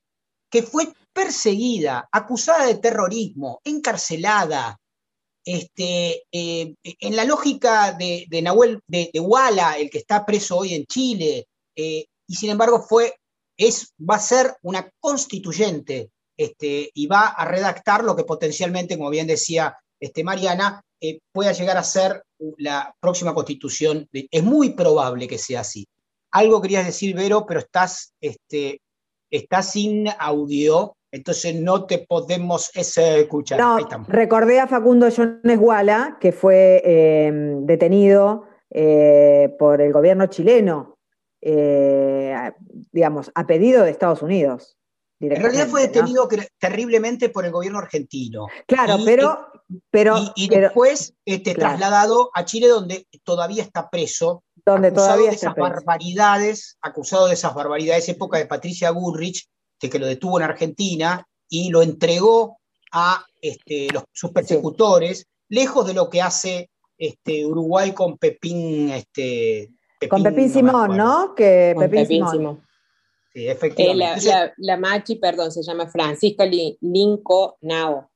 [0.50, 4.76] que fue perseguida, acusada de terrorismo, encarcelada,
[5.44, 10.84] este, eh, en la lógica de, Nahuel, de, Wala, el que está preso hoy en
[10.86, 13.14] Chile, eh, y sin embargo fue,
[13.56, 19.10] es, va a ser una constituyente este, y va a redactar lo que potencialmente, como
[19.10, 22.22] bien decía este, Mariana, eh, pueda llegar a ser
[22.58, 24.08] la próxima constitución.
[24.12, 25.86] es muy probable que sea así.
[26.30, 28.80] Algo querías decir, Vero, pero estás, este,
[29.30, 33.58] estás sin audio, entonces no te podemos escuchar.
[33.58, 40.98] No, recordé a Facundo Jones Guala, que fue eh, detenido eh, por el gobierno chileno,
[42.92, 44.75] digamos, a pedido de Estados Unidos.
[45.18, 48.46] En realidad fue detenido terriblemente por el gobierno argentino.
[48.66, 49.46] Claro, pero,
[49.90, 50.32] pero.
[50.34, 54.44] Y, después este, trasladado a Chile, donde todavía está preso.
[54.64, 59.48] Donde todavía de esas barbaridades, acusado de esas barbaridades, época de Patricia Bullrich,
[59.78, 62.58] que, lo detuvo en Argentina y lo entregó
[62.92, 68.90] a este, los, sus persecutores, lejos de lo que hace este, Uruguay con Pepín.
[68.90, 69.70] Este,
[70.08, 71.34] con Pepín Simón, ¿no?
[71.34, 72.65] Que Pepín, Simón.
[73.38, 78.10] Eh, la, Machi, perdón, se llama Francisca Linco Nao.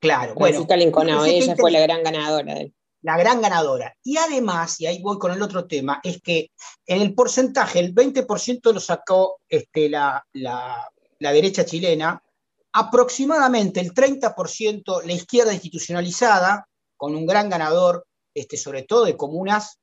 [0.00, 2.56] Claro, Francisca Linco Nao, ella fue la gran ganadora.
[3.02, 3.96] La gran ganadora.
[4.02, 6.50] Y además, y ahí voy con el otro tema, es que
[6.84, 10.26] en el porcentaje, el 20% lo sacó este, la,
[11.20, 12.20] derecha chilena,
[12.72, 19.78] aproximadamente el 30% la izquierda institucionalizada, con un gran ganador, este, sobre todo de comunas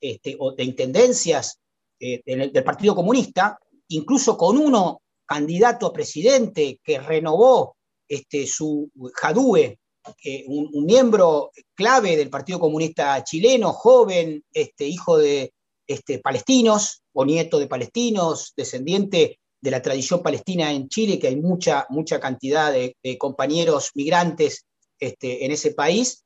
[0.00, 1.60] este, o de intendencias
[2.00, 7.76] eh, del Partido Comunista, incluso con uno candidato a presidente que renovó
[8.08, 9.78] este, su Jadue,
[10.46, 15.52] un, miembro clave del Partido Comunista chileno, joven, este, hijo de
[15.86, 21.36] este, palestinos o nieto de palestinos, descendiente de la tradición palestina en Chile, que hay
[21.36, 24.64] mucha, mucha cantidad de, compañeros migrantes
[25.00, 26.24] en ese país,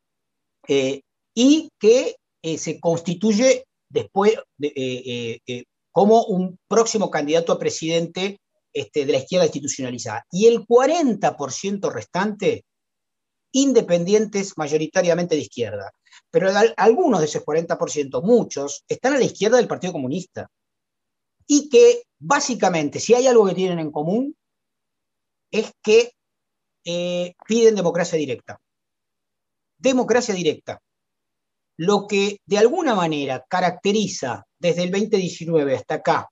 [0.68, 1.02] eh,
[1.34, 8.40] y que eh, se constituye después, de, eh, como un próximo candidato a presidente
[8.72, 10.26] este, de la izquierda institucionalizada.
[10.32, 12.64] Y el 40% restante,
[13.52, 15.92] independientes mayoritariamente de izquierda.
[16.30, 20.50] Pero algunos de esos 40%, muchos, están a la izquierda del Partido Comunista.
[21.46, 24.34] Y que básicamente, si hay algo que tienen en común,
[25.50, 26.12] es que
[26.84, 28.58] eh, piden democracia directa.
[29.76, 30.80] Democracia directa.
[31.84, 36.28] Lo que de alguna manera caracteriza desde el 2019 hasta acá,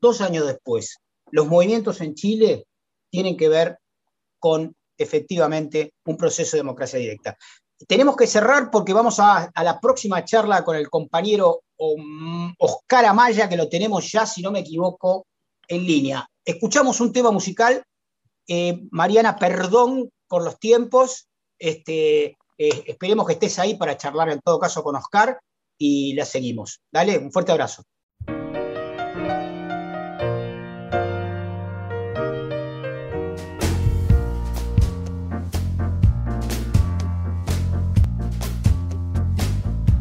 [0.00, 0.96] dos años después,
[1.30, 2.64] los movimientos en Chile
[3.12, 3.78] tienen que ver
[4.40, 7.36] con efectivamente un proceso de democracia directa.
[7.86, 11.62] Tenemos que cerrar porque vamos a, la próxima charla con el compañero
[12.58, 15.28] Oscar Amaya, que lo tenemos ya, si no me equivoco,
[15.68, 16.28] en línea.
[16.44, 17.84] Escuchamos un tema musical.
[18.48, 21.28] Eh, Mariana, perdón por los tiempos.
[21.56, 25.40] Este, eh, esperemos que estés ahí para charlar en todo caso con Oscar
[25.78, 26.82] y la seguimos.
[26.92, 27.84] Dale, un fuerte abrazo.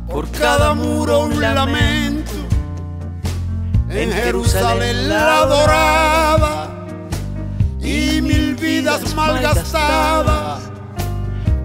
[0.09, 2.33] Por cada muro un lamento,
[3.89, 6.85] en Jerusalén la dorada
[7.79, 10.68] y mil vidas malgastadas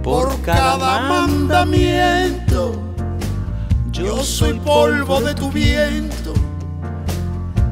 [0.04, 2.74] por cada mandamiento.
[3.90, 6.34] Yo soy polvo de tu viento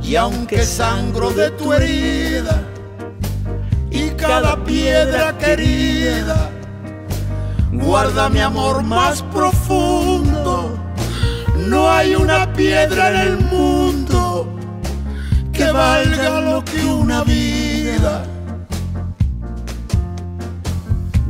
[0.03, 2.63] y aunque sangro de tu herida
[3.91, 6.51] y cada piedra querida
[7.73, 10.79] guarda mi amor más profundo.
[11.69, 14.49] No hay una piedra en el mundo
[15.53, 18.32] que valga lo que una vida.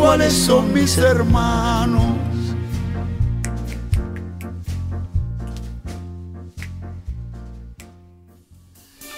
[0.00, 2.16] cuáles son mis hermanos.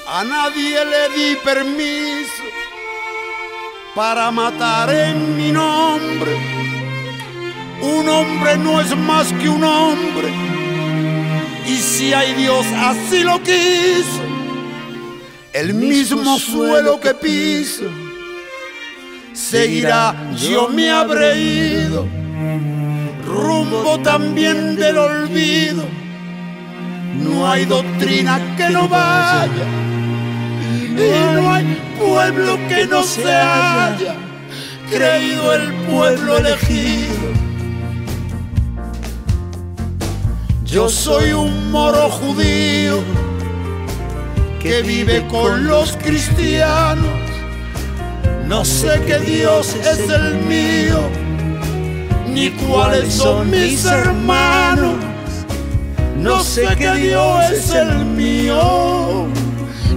[0.09, 2.45] A nadie le di permiso
[3.95, 6.33] para matar en mi nombre.
[7.81, 10.31] Un hombre no es más que un hombre.
[11.67, 14.23] Y si hay Dios así lo quiso,
[15.53, 18.02] el mismo suelo que piso
[19.33, 22.07] seguirá, yo me habré ido,
[23.27, 25.85] rumbo también del olvido.
[27.15, 29.67] No hay doctrina que no vaya,
[30.75, 30.89] y
[31.35, 34.15] no hay pueblo que no se haya
[34.91, 37.33] creído el pueblo elegido.
[40.65, 43.01] Yo soy un moro judío
[44.61, 47.22] que vive con los cristianos
[48.53, 51.01] no sé qué Dios es el mío,
[52.29, 54.97] ni cuáles son mis hermanos.
[56.19, 59.27] No sé qué Dios es el mío,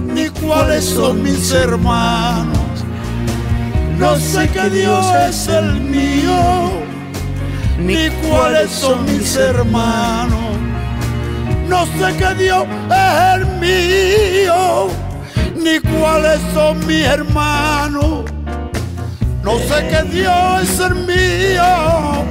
[0.06, 2.56] ni cuáles son mis hermanos.
[3.98, 6.70] No sé qué Dios es el mío,
[7.78, 10.56] ni cuáles son mis hermanos.
[11.68, 14.88] No sé qué Dios es el mío,
[15.62, 18.35] ni cuáles son mis hermanos.
[19.46, 22.24] No sé qué Dios es el mío,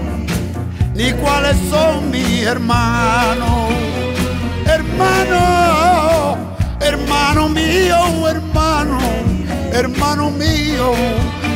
[0.93, 3.71] ni cuáles son mis hermanos.
[4.65, 6.37] Hermano,
[6.81, 8.99] hermano mío, hermano,
[9.71, 10.91] hermano mío,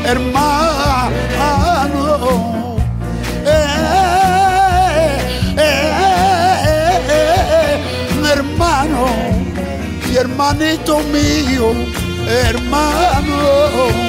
[0.06, 1.10] hermano.
[3.46, 5.18] Eh,
[5.58, 5.92] eh,
[7.10, 7.80] eh,
[8.34, 9.08] hermano
[10.10, 11.74] y hermanito mío,
[12.48, 14.09] hermano.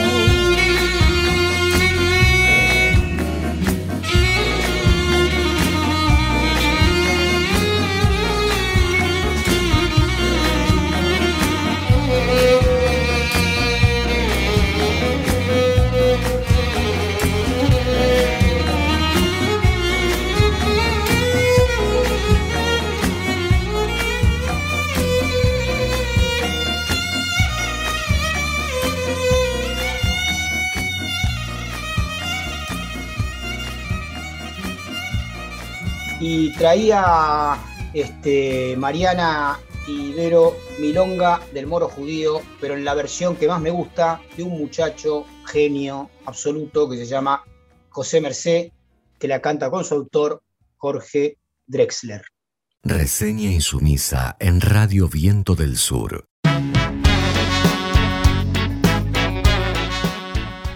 [36.20, 37.56] Y traía
[37.94, 39.58] este, Mariana
[39.88, 44.58] Ibero Milonga del Moro Judío, pero en la versión que más me gusta de un
[44.58, 47.42] muchacho genio absoluto que se llama
[47.88, 48.72] José Mercé,
[49.18, 50.42] que la canta con su autor
[50.76, 52.22] Jorge Drexler.
[52.82, 56.26] Reseña insumisa en Radio Viento del Sur.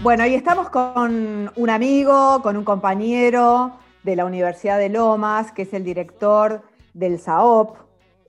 [0.01, 5.63] Bueno, y estamos con un amigo, con un compañero de la Universidad de Lomas, que
[5.63, 6.61] es el director
[6.93, 7.75] del SAOP,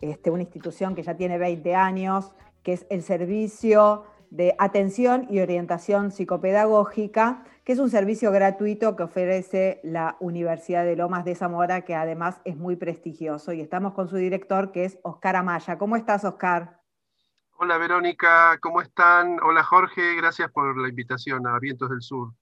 [0.01, 5.41] este, una institución que ya tiene 20 años, que es el Servicio de Atención y
[5.41, 11.83] Orientación Psicopedagógica, que es un servicio gratuito que ofrece la Universidad de Lomas de Zamora,
[11.83, 13.53] que además es muy prestigioso.
[13.53, 15.77] Y estamos con su director, que es Oscar Amaya.
[15.77, 16.81] ¿Cómo estás, Oscar?
[17.59, 19.39] Hola, Verónica, ¿cómo están?
[19.43, 22.33] Hola, Jorge, gracias por la invitación a Vientos del Sur.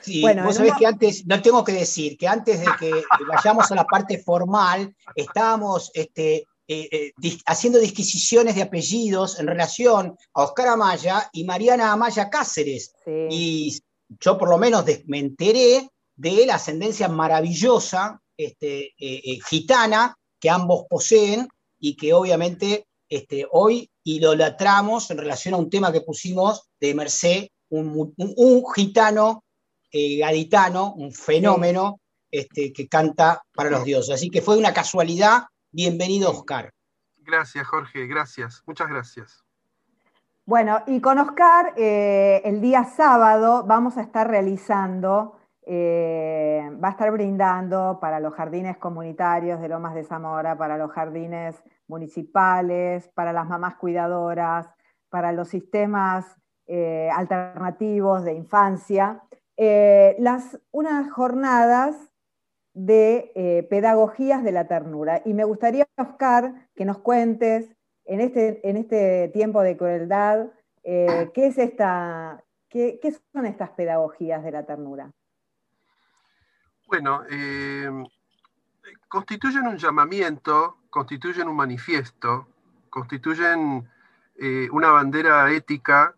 [0.00, 2.92] Sí, bueno, vos sabés que antes, no tengo que decir, que antes de que
[3.26, 7.12] vayamos a la parte formal, estábamos este, eh, eh,
[7.46, 12.92] haciendo disquisiciones de apellidos en relación a Oscar Amaya y Mariana Amaya Cáceres.
[13.30, 13.80] Y
[14.20, 20.84] yo por lo menos me enteré de la ascendencia maravillosa este, eh, gitana que ambos
[20.88, 26.94] poseen y que obviamente este, hoy idolatramos en relación a un tema que pusimos de
[26.94, 28.14] Merced, un,
[28.74, 29.44] gitano
[29.92, 34.14] gaditano, un fenómeno este, que canta para los dioses.
[34.14, 36.72] Así que fue una casualidad Bienvenido, Oscar.
[37.18, 39.44] Gracias, Jorge, gracias, muchas gracias.
[40.46, 46.90] Bueno, y con Oscar, eh, el día sábado vamos a estar realizando, eh, va a
[46.92, 53.34] estar brindando para los jardines comunitarios de Lomas de Zamora, para los jardines municipales, para
[53.34, 54.70] las mamás cuidadoras,
[55.10, 56.24] para los sistemas
[56.66, 59.22] eh, alternativos de infancia,
[59.58, 61.96] las, unas jornadas
[62.78, 65.20] de eh, pedagogías de la ternura.
[65.24, 70.46] Y me gustaría, Oscar, que nos cuentes en este, en este tiempo de crueldad,
[70.84, 73.00] eh, ¿qué, es esta, qué,
[73.32, 75.10] son estas pedagogías de la ternura?
[76.86, 77.90] Bueno, eh,
[79.08, 82.46] constituyen un llamamiento, constituyen un manifiesto,
[82.88, 83.88] constituyen
[84.70, 86.14] una bandera ética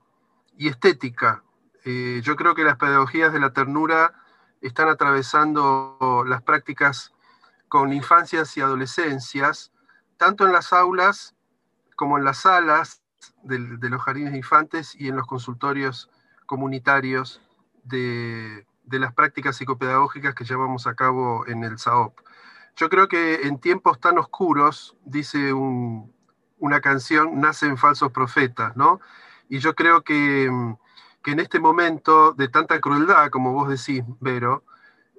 [0.59, 1.43] y estética.
[1.85, 4.15] Yo creo que las pedagogías de la ternura
[4.61, 7.13] están atravesando las prácticas
[7.69, 9.73] con infancias y adolescencias,
[10.17, 11.35] tanto en las aulas
[11.97, 13.03] como en las salas
[13.43, 16.11] de, los jardines de infantes y en los consultorios
[16.47, 17.41] comunitarios
[17.85, 22.19] de, las prácticas psicopedagógicas que llevamos a cabo en el SAOP.
[22.77, 29.01] Yo creo que en tiempos tan oscuros, dice una canción, nacen falsos profetas, ¿no?
[29.49, 30.51] Y yo creo que
[31.23, 34.65] que en este momento de tanta crueldad, como vos decís, Vero,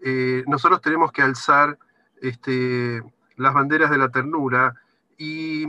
[0.04, 1.78] eh, nosotros tenemos que alzar
[2.22, 3.04] este,
[3.36, 4.76] las banderas de la ternura
[5.18, 5.66] y,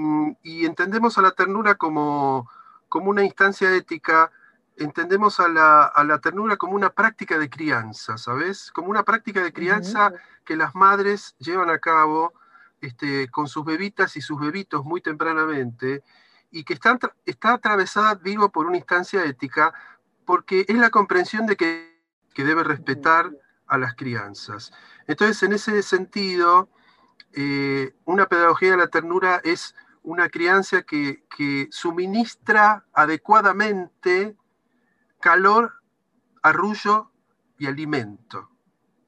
[0.64, 2.48] entendemos a la ternura como,
[2.88, 4.30] como, una instancia ética,
[4.78, 8.72] entendemos a la, ternura como una práctica de crianza, ¿sabes?
[8.72, 10.12] Como una práctica de crianza
[10.46, 12.32] que las madres llevan a cabo
[12.80, 16.02] este, con sus bebitas y sus bebitos muy tempranamente
[16.50, 19.74] y que está, está atravesada, digo, por una instancia ética
[20.24, 21.92] porque es la comprensión de que,
[22.36, 23.30] debe respetar
[23.66, 24.72] a las crianzas.
[25.06, 26.68] Entonces, en ese sentido,
[27.34, 31.22] eh, una pedagogía de la ternura es una crianza que,
[31.70, 34.36] suministra adecuadamente
[35.20, 35.74] calor,
[36.42, 37.10] arrullo
[37.58, 38.48] y alimento.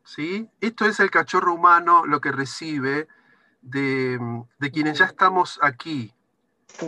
[0.05, 0.49] ¿sí?
[0.61, 3.09] Esto es el cachorro humano lo que recibe
[3.63, 4.19] de,
[4.73, 6.15] quienes ya estamos aquí.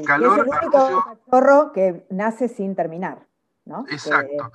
[0.04, 3.26] Calor, es el único cachorro que nace sin terminar.
[3.90, 4.52] Exacto,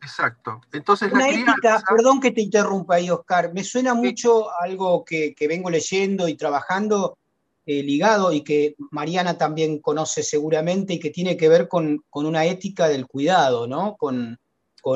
[0.00, 5.34] exacto, Entonces, Una ética, perdón que te interrumpa ahí, Oscar, me suena mucho algo que,
[5.48, 7.18] vengo leyendo y trabajando
[7.66, 12.44] eh, ligado y que Mariana también conoce seguramente y que tiene que ver con, una
[12.44, 13.96] ética del cuidado, ¿no?
[13.96, 14.38] Con,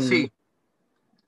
[0.01, 0.33] Sí.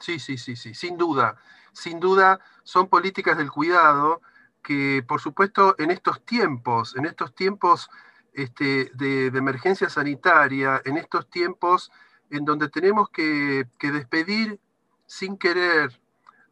[0.01, 1.37] sí, sí, sí, sí, sin duda.
[1.73, 4.21] Sin duda son políticas del cuidado
[4.63, 7.89] que, por supuesto, en estos tiempos, en estos tiempos
[8.33, 11.93] este, de emergencia sanitaria, en estos tiempos
[12.31, 14.61] en donde tenemos que, despedir
[15.07, 16.01] sin querer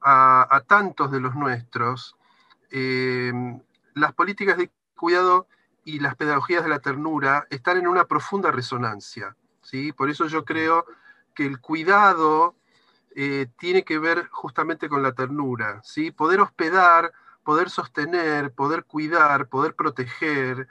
[0.00, 2.16] a, tantos de los nuestros,
[2.70, 3.32] eh,
[3.94, 5.46] las políticas de cuidado
[5.84, 9.36] y las pedagogías de la ternura están en una profunda resonancia.
[9.62, 9.92] ¿sí?
[9.92, 10.84] Por eso yo creo
[11.34, 12.54] que el cuidado
[13.14, 15.80] eh, tiene que ver justamente con la ternura.
[15.84, 16.10] ¿sí?
[16.10, 17.12] Poder hospedar,
[17.44, 20.66] poder sostener, poder cuidar, poder proteger,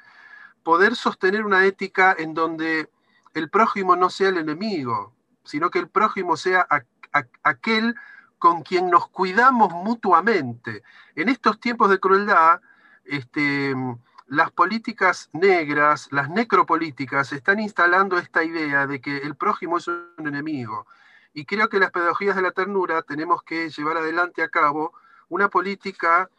[0.64, 2.90] poder sostener una ética en donde
[3.36, 5.14] el prójimo no sea el enemigo,
[5.44, 6.68] sino que el prójimo sea
[7.44, 7.96] aquel
[8.40, 10.84] con quien nos cuidamos mutuamente.
[11.16, 12.62] En estos tiempos de crueldad,
[13.04, 13.76] este,
[14.28, 20.08] las políticas negras, las necropolíticas, están instalando esta idea de que el prójimo es un
[20.20, 20.88] enemigo.
[21.34, 24.94] Y creo que las pedagogías de la ternura tenemos que llevar adelante a cabo
[25.28, 26.30] una política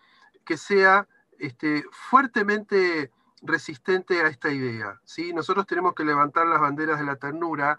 [0.46, 1.06] que sea
[1.38, 3.10] este, fuertemente
[3.46, 5.00] resistente a esta idea.
[5.04, 5.32] ¿sí?
[5.32, 7.78] Nosotros tenemos que levantar las banderas de la ternura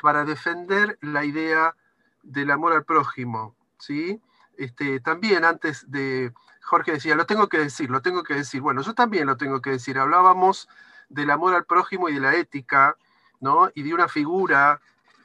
[0.00, 1.74] para defender la idea
[2.22, 4.20] del amor al prójimo, ¿sí?
[4.56, 6.32] Este, también antes de,
[6.62, 8.60] Jorge decía, lo tengo que decir, lo tengo que decir.
[8.60, 9.98] Bueno, yo también lo tengo que decir.
[9.98, 10.68] Hablábamos
[11.08, 12.96] del amor al prójimo y de la ética,
[13.40, 13.70] ¿no?
[13.74, 14.80] Y de una figura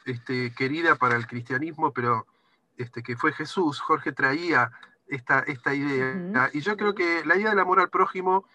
[0.06, 2.28] este, querida para el cristianismo, pero
[2.78, 3.80] este, que fue Jesús.
[3.80, 4.72] Jorge traía
[5.08, 6.50] esta, esta idea.
[6.54, 8.46] Y yo creo que la idea del amor al prójimo,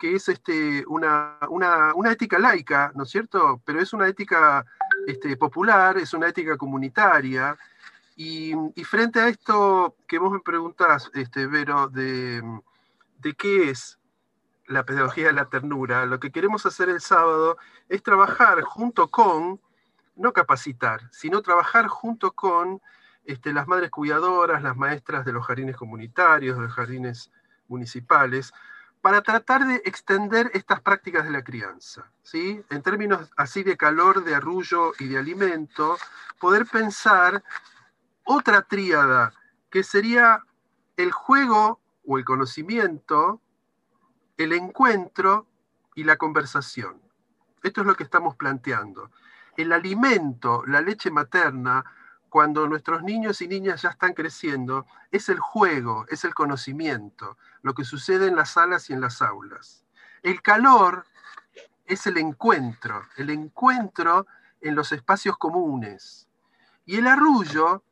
[0.00, 3.60] que es este, una, una, ética laica, ¿no es cierto?
[3.66, 4.64] Pero es una ética
[5.06, 7.56] este, popular, es una ética comunitaria.
[8.16, 12.42] Y, frente a esto que vos me preguntás, este, Vero, de,
[13.18, 13.98] de qué es
[14.66, 17.58] la pedagogía de la ternura, lo que queremos hacer el sábado
[17.90, 19.60] es trabajar junto con,
[20.16, 22.80] no capacitar, sino trabajar junto con
[23.26, 27.30] este, las madres cuidadoras, las maestras de los jardines comunitarios, de los jardines
[27.68, 28.52] municipales,
[29.00, 32.10] para tratar de extender estas prácticas de la crianza.
[32.22, 32.62] ¿sí?
[32.70, 35.96] En términos así de calor, de arrullo y de alimento,
[36.38, 37.42] poder pensar
[38.24, 39.32] otra tríada,
[39.70, 40.44] que sería
[40.96, 43.40] el juego o el conocimiento,
[44.36, 45.46] el encuentro
[45.94, 47.00] y la conversación.
[47.62, 49.10] Esto es lo que estamos planteando.
[49.56, 51.84] El alimento, la leche materna,
[52.30, 57.74] cuando nuestros niños y niñas ya están creciendo, es el juego, es el conocimiento, lo
[57.74, 59.84] que sucede en las salas y en las aulas.
[60.22, 61.04] El calor
[61.84, 64.26] es el encuentro, el encuentro
[64.60, 66.28] en los espacios comunes.
[66.86, 67.82] Y el arrullo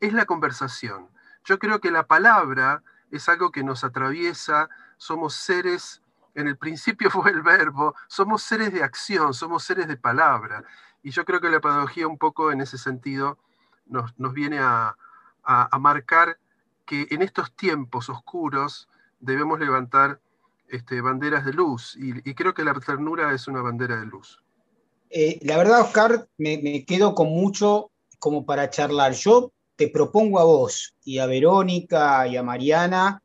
[0.00, 1.08] es la conversación.
[1.44, 6.02] Yo creo que la palabra es algo que nos atraviesa, somos seres,
[6.34, 10.64] en el principio fue el verbo, somos seres de acción, somos seres de palabra.
[11.02, 13.38] Y yo creo que la pedagogía un poco en ese sentido
[13.86, 14.96] nos, viene a,
[15.78, 16.38] marcar
[16.86, 18.88] que en estos tiempos oscuros
[19.20, 20.20] debemos levantar
[20.68, 24.42] este, banderas de luz y, creo que la ternura es una bandera de luz.
[25.10, 29.12] Eh, la verdad, Oscar, me, quedo con mucho como para charlar.
[29.12, 33.22] Yo te propongo a vos y a Verónica y a Mariana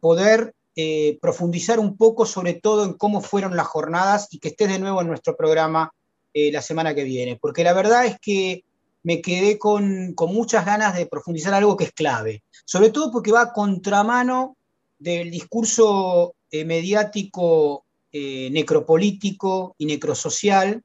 [0.00, 4.68] poder eh, profundizar un poco sobre todo en cómo fueron las jornadas y que estés
[4.68, 5.92] de nuevo en nuestro programa
[6.32, 8.64] eh, la semana que viene, porque la verdad es que
[9.02, 13.42] me quedé con, muchas ganas de profundizar algo que es clave, sobre todo porque va
[13.42, 14.56] a contramano
[14.98, 20.82] del discurso eh, mediático eh, necropolítico y necrosocial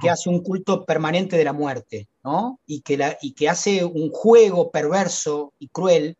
[0.00, 2.60] que hace un culto permanente de la muerte, ¿no?
[2.66, 6.16] Y que, la, y que hace un juego perverso y cruel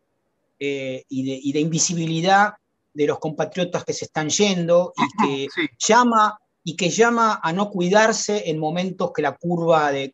[0.59, 2.55] eh, y, de, invisibilidad
[2.93, 7.69] de los compatriotas que se están yendo y que llama y que llama a no
[7.69, 10.13] cuidarse en momentos que la curva de,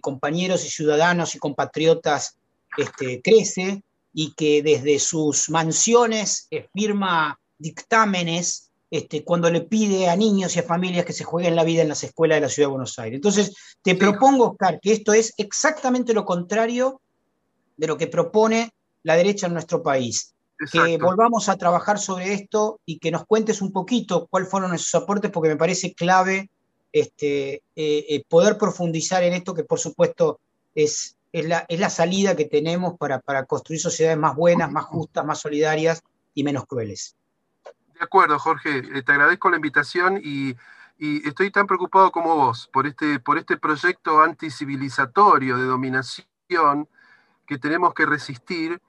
[0.00, 2.36] compañeros y ciudadanos y compatriotas
[2.76, 10.54] este, crece y que desde sus mansiones firma dictámenes este, cuando le pide a niños
[10.54, 12.72] y a familias que se jueguen la vida en las escuelas de la Ciudad de
[12.72, 13.16] Buenos Aires.
[13.16, 13.52] Entonces,
[13.82, 17.00] te propongo, Oscar, que esto es exactamente lo contrario
[17.76, 18.70] de lo que propone
[19.02, 20.34] la derecha en nuestro país
[20.70, 24.94] que volvamos a trabajar sobre esto y que nos cuentes un poquito cuáles fueron esos
[24.94, 26.50] aportes, porque me parece clave
[26.92, 27.62] este, eh,
[28.08, 30.38] eh, poder profundizar en esto, que por supuesto
[30.74, 34.84] es, es, la, es la salida que tenemos para, para, construir sociedades más buenas, más
[34.84, 36.02] justas, más solidarias
[36.34, 37.16] y menos crueles.
[37.64, 40.56] De acuerdo, Jorge, eh, te agradezco la invitación y,
[40.98, 46.88] y, estoy tan preocupado como vos por este, por este proyecto anticivilizatorio de dominación
[47.46, 48.80] que tenemos que resistir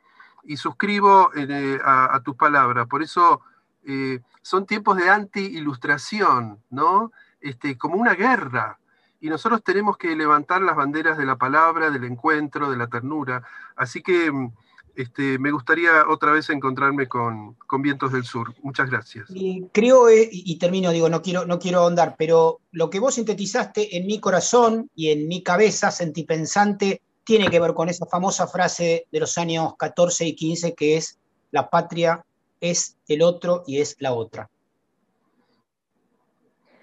[0.46, 2.88] y suscribo eh, a, tus palabras.
[2.88, 3.42] Por eso
[3.86, 7.12] eh, son tiempos de anti-ilustración, ¿no?
[7.42, 8.80] Este, como una guerra.
[9.20, 13.44] Y nosotros tenemos que levantar las banderas de la palabra, del encuentro, de la ternura.
[13.76, 14.52] Así que mm,
[14.96, 18.54] este, me gustaría otra vez encontrarme con, Vientos del Sur.
[18.62, 19.28] Muchas gracias.
[19.30, 23.16] Y creo, eh, y termino, digo, no quiero, no quiero ahondar, pero lo que vos
[23.16, 28.48] sintetizaste en mi corazón y en mi cabeza sentipensante tiene que ver con esa famosa
[28.48, 31.20] frase de los años 14 y 15 que es
[31.52, 32.24] la patria
[32.62, 34.50] es el otro y es la otra.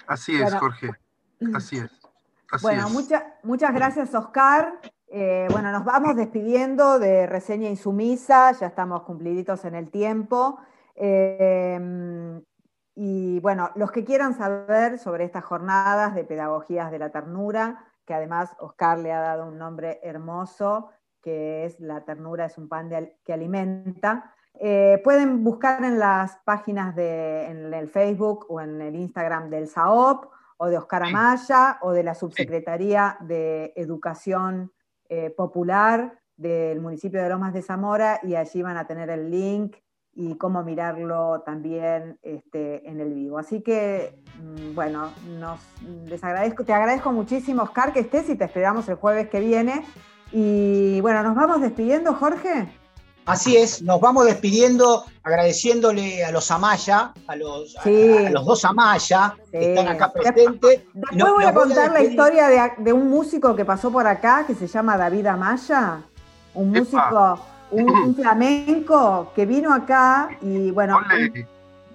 [0.07, 0.91] Así es, Jorge.
[1.55, 1.91] Así es.
[2.61, 4.81] bueno, muchas gracias, Oscar.
[5.09, 10.59] Eh, bueno, nos vamos despidiendo de Reseña Insumisa, ya estamos cumpliditos en el tiempo.
[10.95, 12.41] Eh,
[12.95, 18.15] y bueno, los que quieran saber sobre estas jornadas de pedagogías de la ternura, que
[18.15, 20.91] además Oscar le ha dado un nombre hermoso,
[21.21, 22.91] que es La ternura es un pan
[23.25, 24.35] que alimenta.
[24.55, 29.67] Eh, pueden buscar en las páginas de en el Facebook o en el Instagram del
[29.67, 30.27] SAOP
[30.59, 34.73] o de Oscar Amaya o de la Subsecretaría de Educación
[35.09, 39.77] eh, Popular del municipio de Lomas de Zamora y allí van a tener el link
[40.15, 43.39] y cómo mirarlo también este, en el vivo.
[43.39, 45.61] Así que, mm, bueno, nos,
[46.07, 49.85] les agradezco, te agradezco muchísimo, Oscar, que estés y te esperamos el jueves que viene
[50.35, 52.67] Y bueno, nos vamos despidiendo, Jorge.
[53.27, 58.11] Así es, nos vamos despidiendo agradeciéndole a los Amaya, a los, Sí.
[58.11, 60.83] a, a los dos Amaya que están acá presentes.
[60.93, 64.55] Después voy a contar la historia de, de un músico que pasó por acá que
[64.55, 66.03] se llama David Amaya,
[66.55, 67.52] un Epa.
[67.73, 71.47] Un, un flamenco que vino acá y bueno, Ole.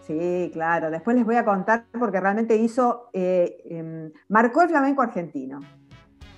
[0.05, 5.01] sí, claro, después les voy a contar porque realmente hizo, eh, em, marcó el flamenco
[5.01, 5.61] argentino.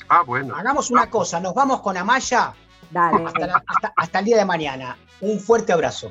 [0.09, 0.55] Ah, bueno.
[0.55, 2.53] Hagamos una cosa, nos vamos con Amaya
[2.91, 3.25] Dale.
[3.25, 4.97] hasta, la- hasta- hasta el día de mañana.
[5.21, 6.09] Un fuerte abrazo.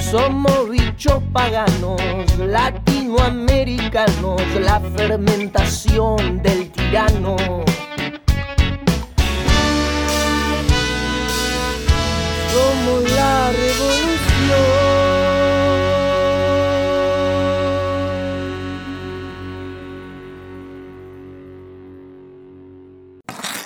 [0.00, 2.00] Somos bichos paganos,
[2.38, 7.34] latinoamericanos, la fermentación del tirano.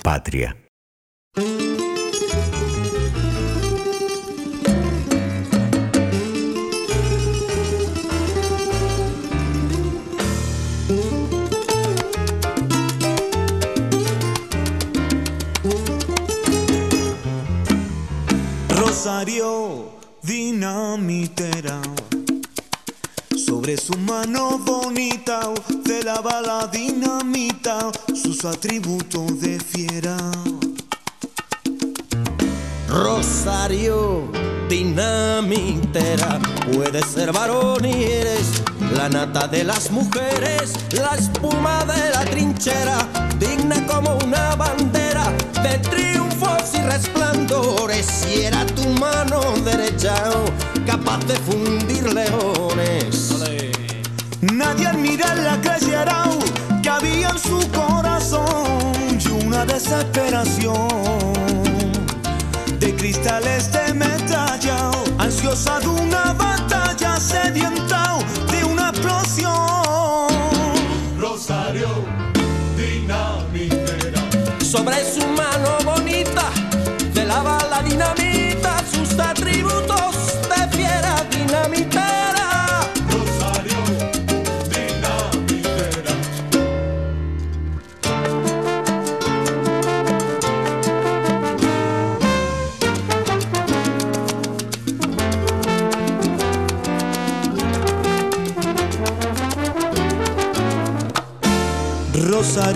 [0.09, 0.68] Patria.
[19.01, 21.79] Rosario dinamitera
[23.33, 25.39] sobre su mano bonita
[25.85, 30.17] de la bala dinamita sus atributos de fiera.
[32.89, 34.29] Rosario,
[34.67, 36.37] dinamitera,
[36.73, 38.61] puedes ser varón y eres
[38.97, 43.07] la nata de las mujeres, la espuma de la trinchera,
[43.39, 45.31] digna como una bandera
[45.63, 45.79] de
[46.63, 50.13] triunfos y era tu mano derecha,
[50.85, 53.35] capaz de fundir leones.
[54.41, 56.25] Nadie al mirarla creyera
[56.81, 60.87] que había en su corazón y una desesperación
[62.79, 65.87] de cristales de metralla, ansiosa de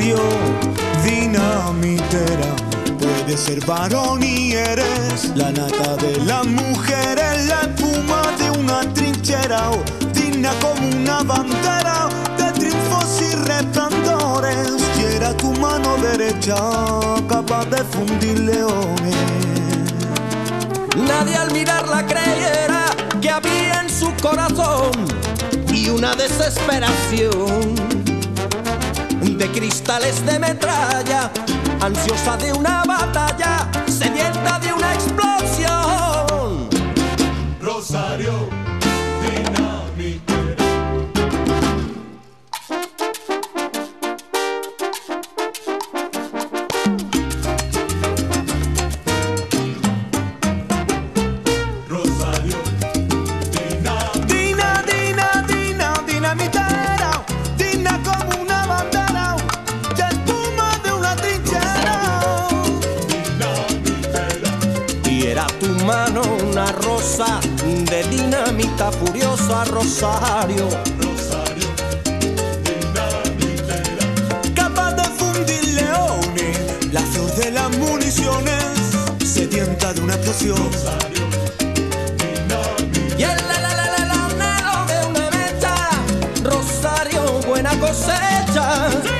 [0.04, 0.18] Rosario,
[1.04, 2.56] dinamitera.
[2.99, 9.72] Puedes ser varón y eres la nata de las mujeres, la espuma de una trinchera,
[9.72, 9.84] oh,
[10.14, 14.84] digna como una bandera de triunfos y resplandores.
[14.99, 16.56] Y era tu mano derecha
[17.30, 19.16] capaz de fundir leones.
[21.08, 22.86] Nadie al mirarla creyera
[23.22, 24.91] que había en su corazón
[25.74, 27.93] y una desesperación
[29.38, 31.31] de cristales de metralla,
[31.81, 36.69] ansiosa de una batalla, sedienta de una explosión.
[37.61, 38.49] Rosario,
[65.96, 70.68] una rosa de dinamita furiosa, Rosario.
[71.00, 71.68] Rosario,
[72.64, 74.06] dinamitera.
[74.56, 76.58] Capaz de fundir leones,
[76.91, 78.64] la flor de las municiones,
[79.24, 80.58] sedienta de una explosión.
[80.58, 81.28] Rosario,
[83.16, 85.76] Y el la la la la la de una mecha,
[86.44, 89.12] Rosario, buena cosecha.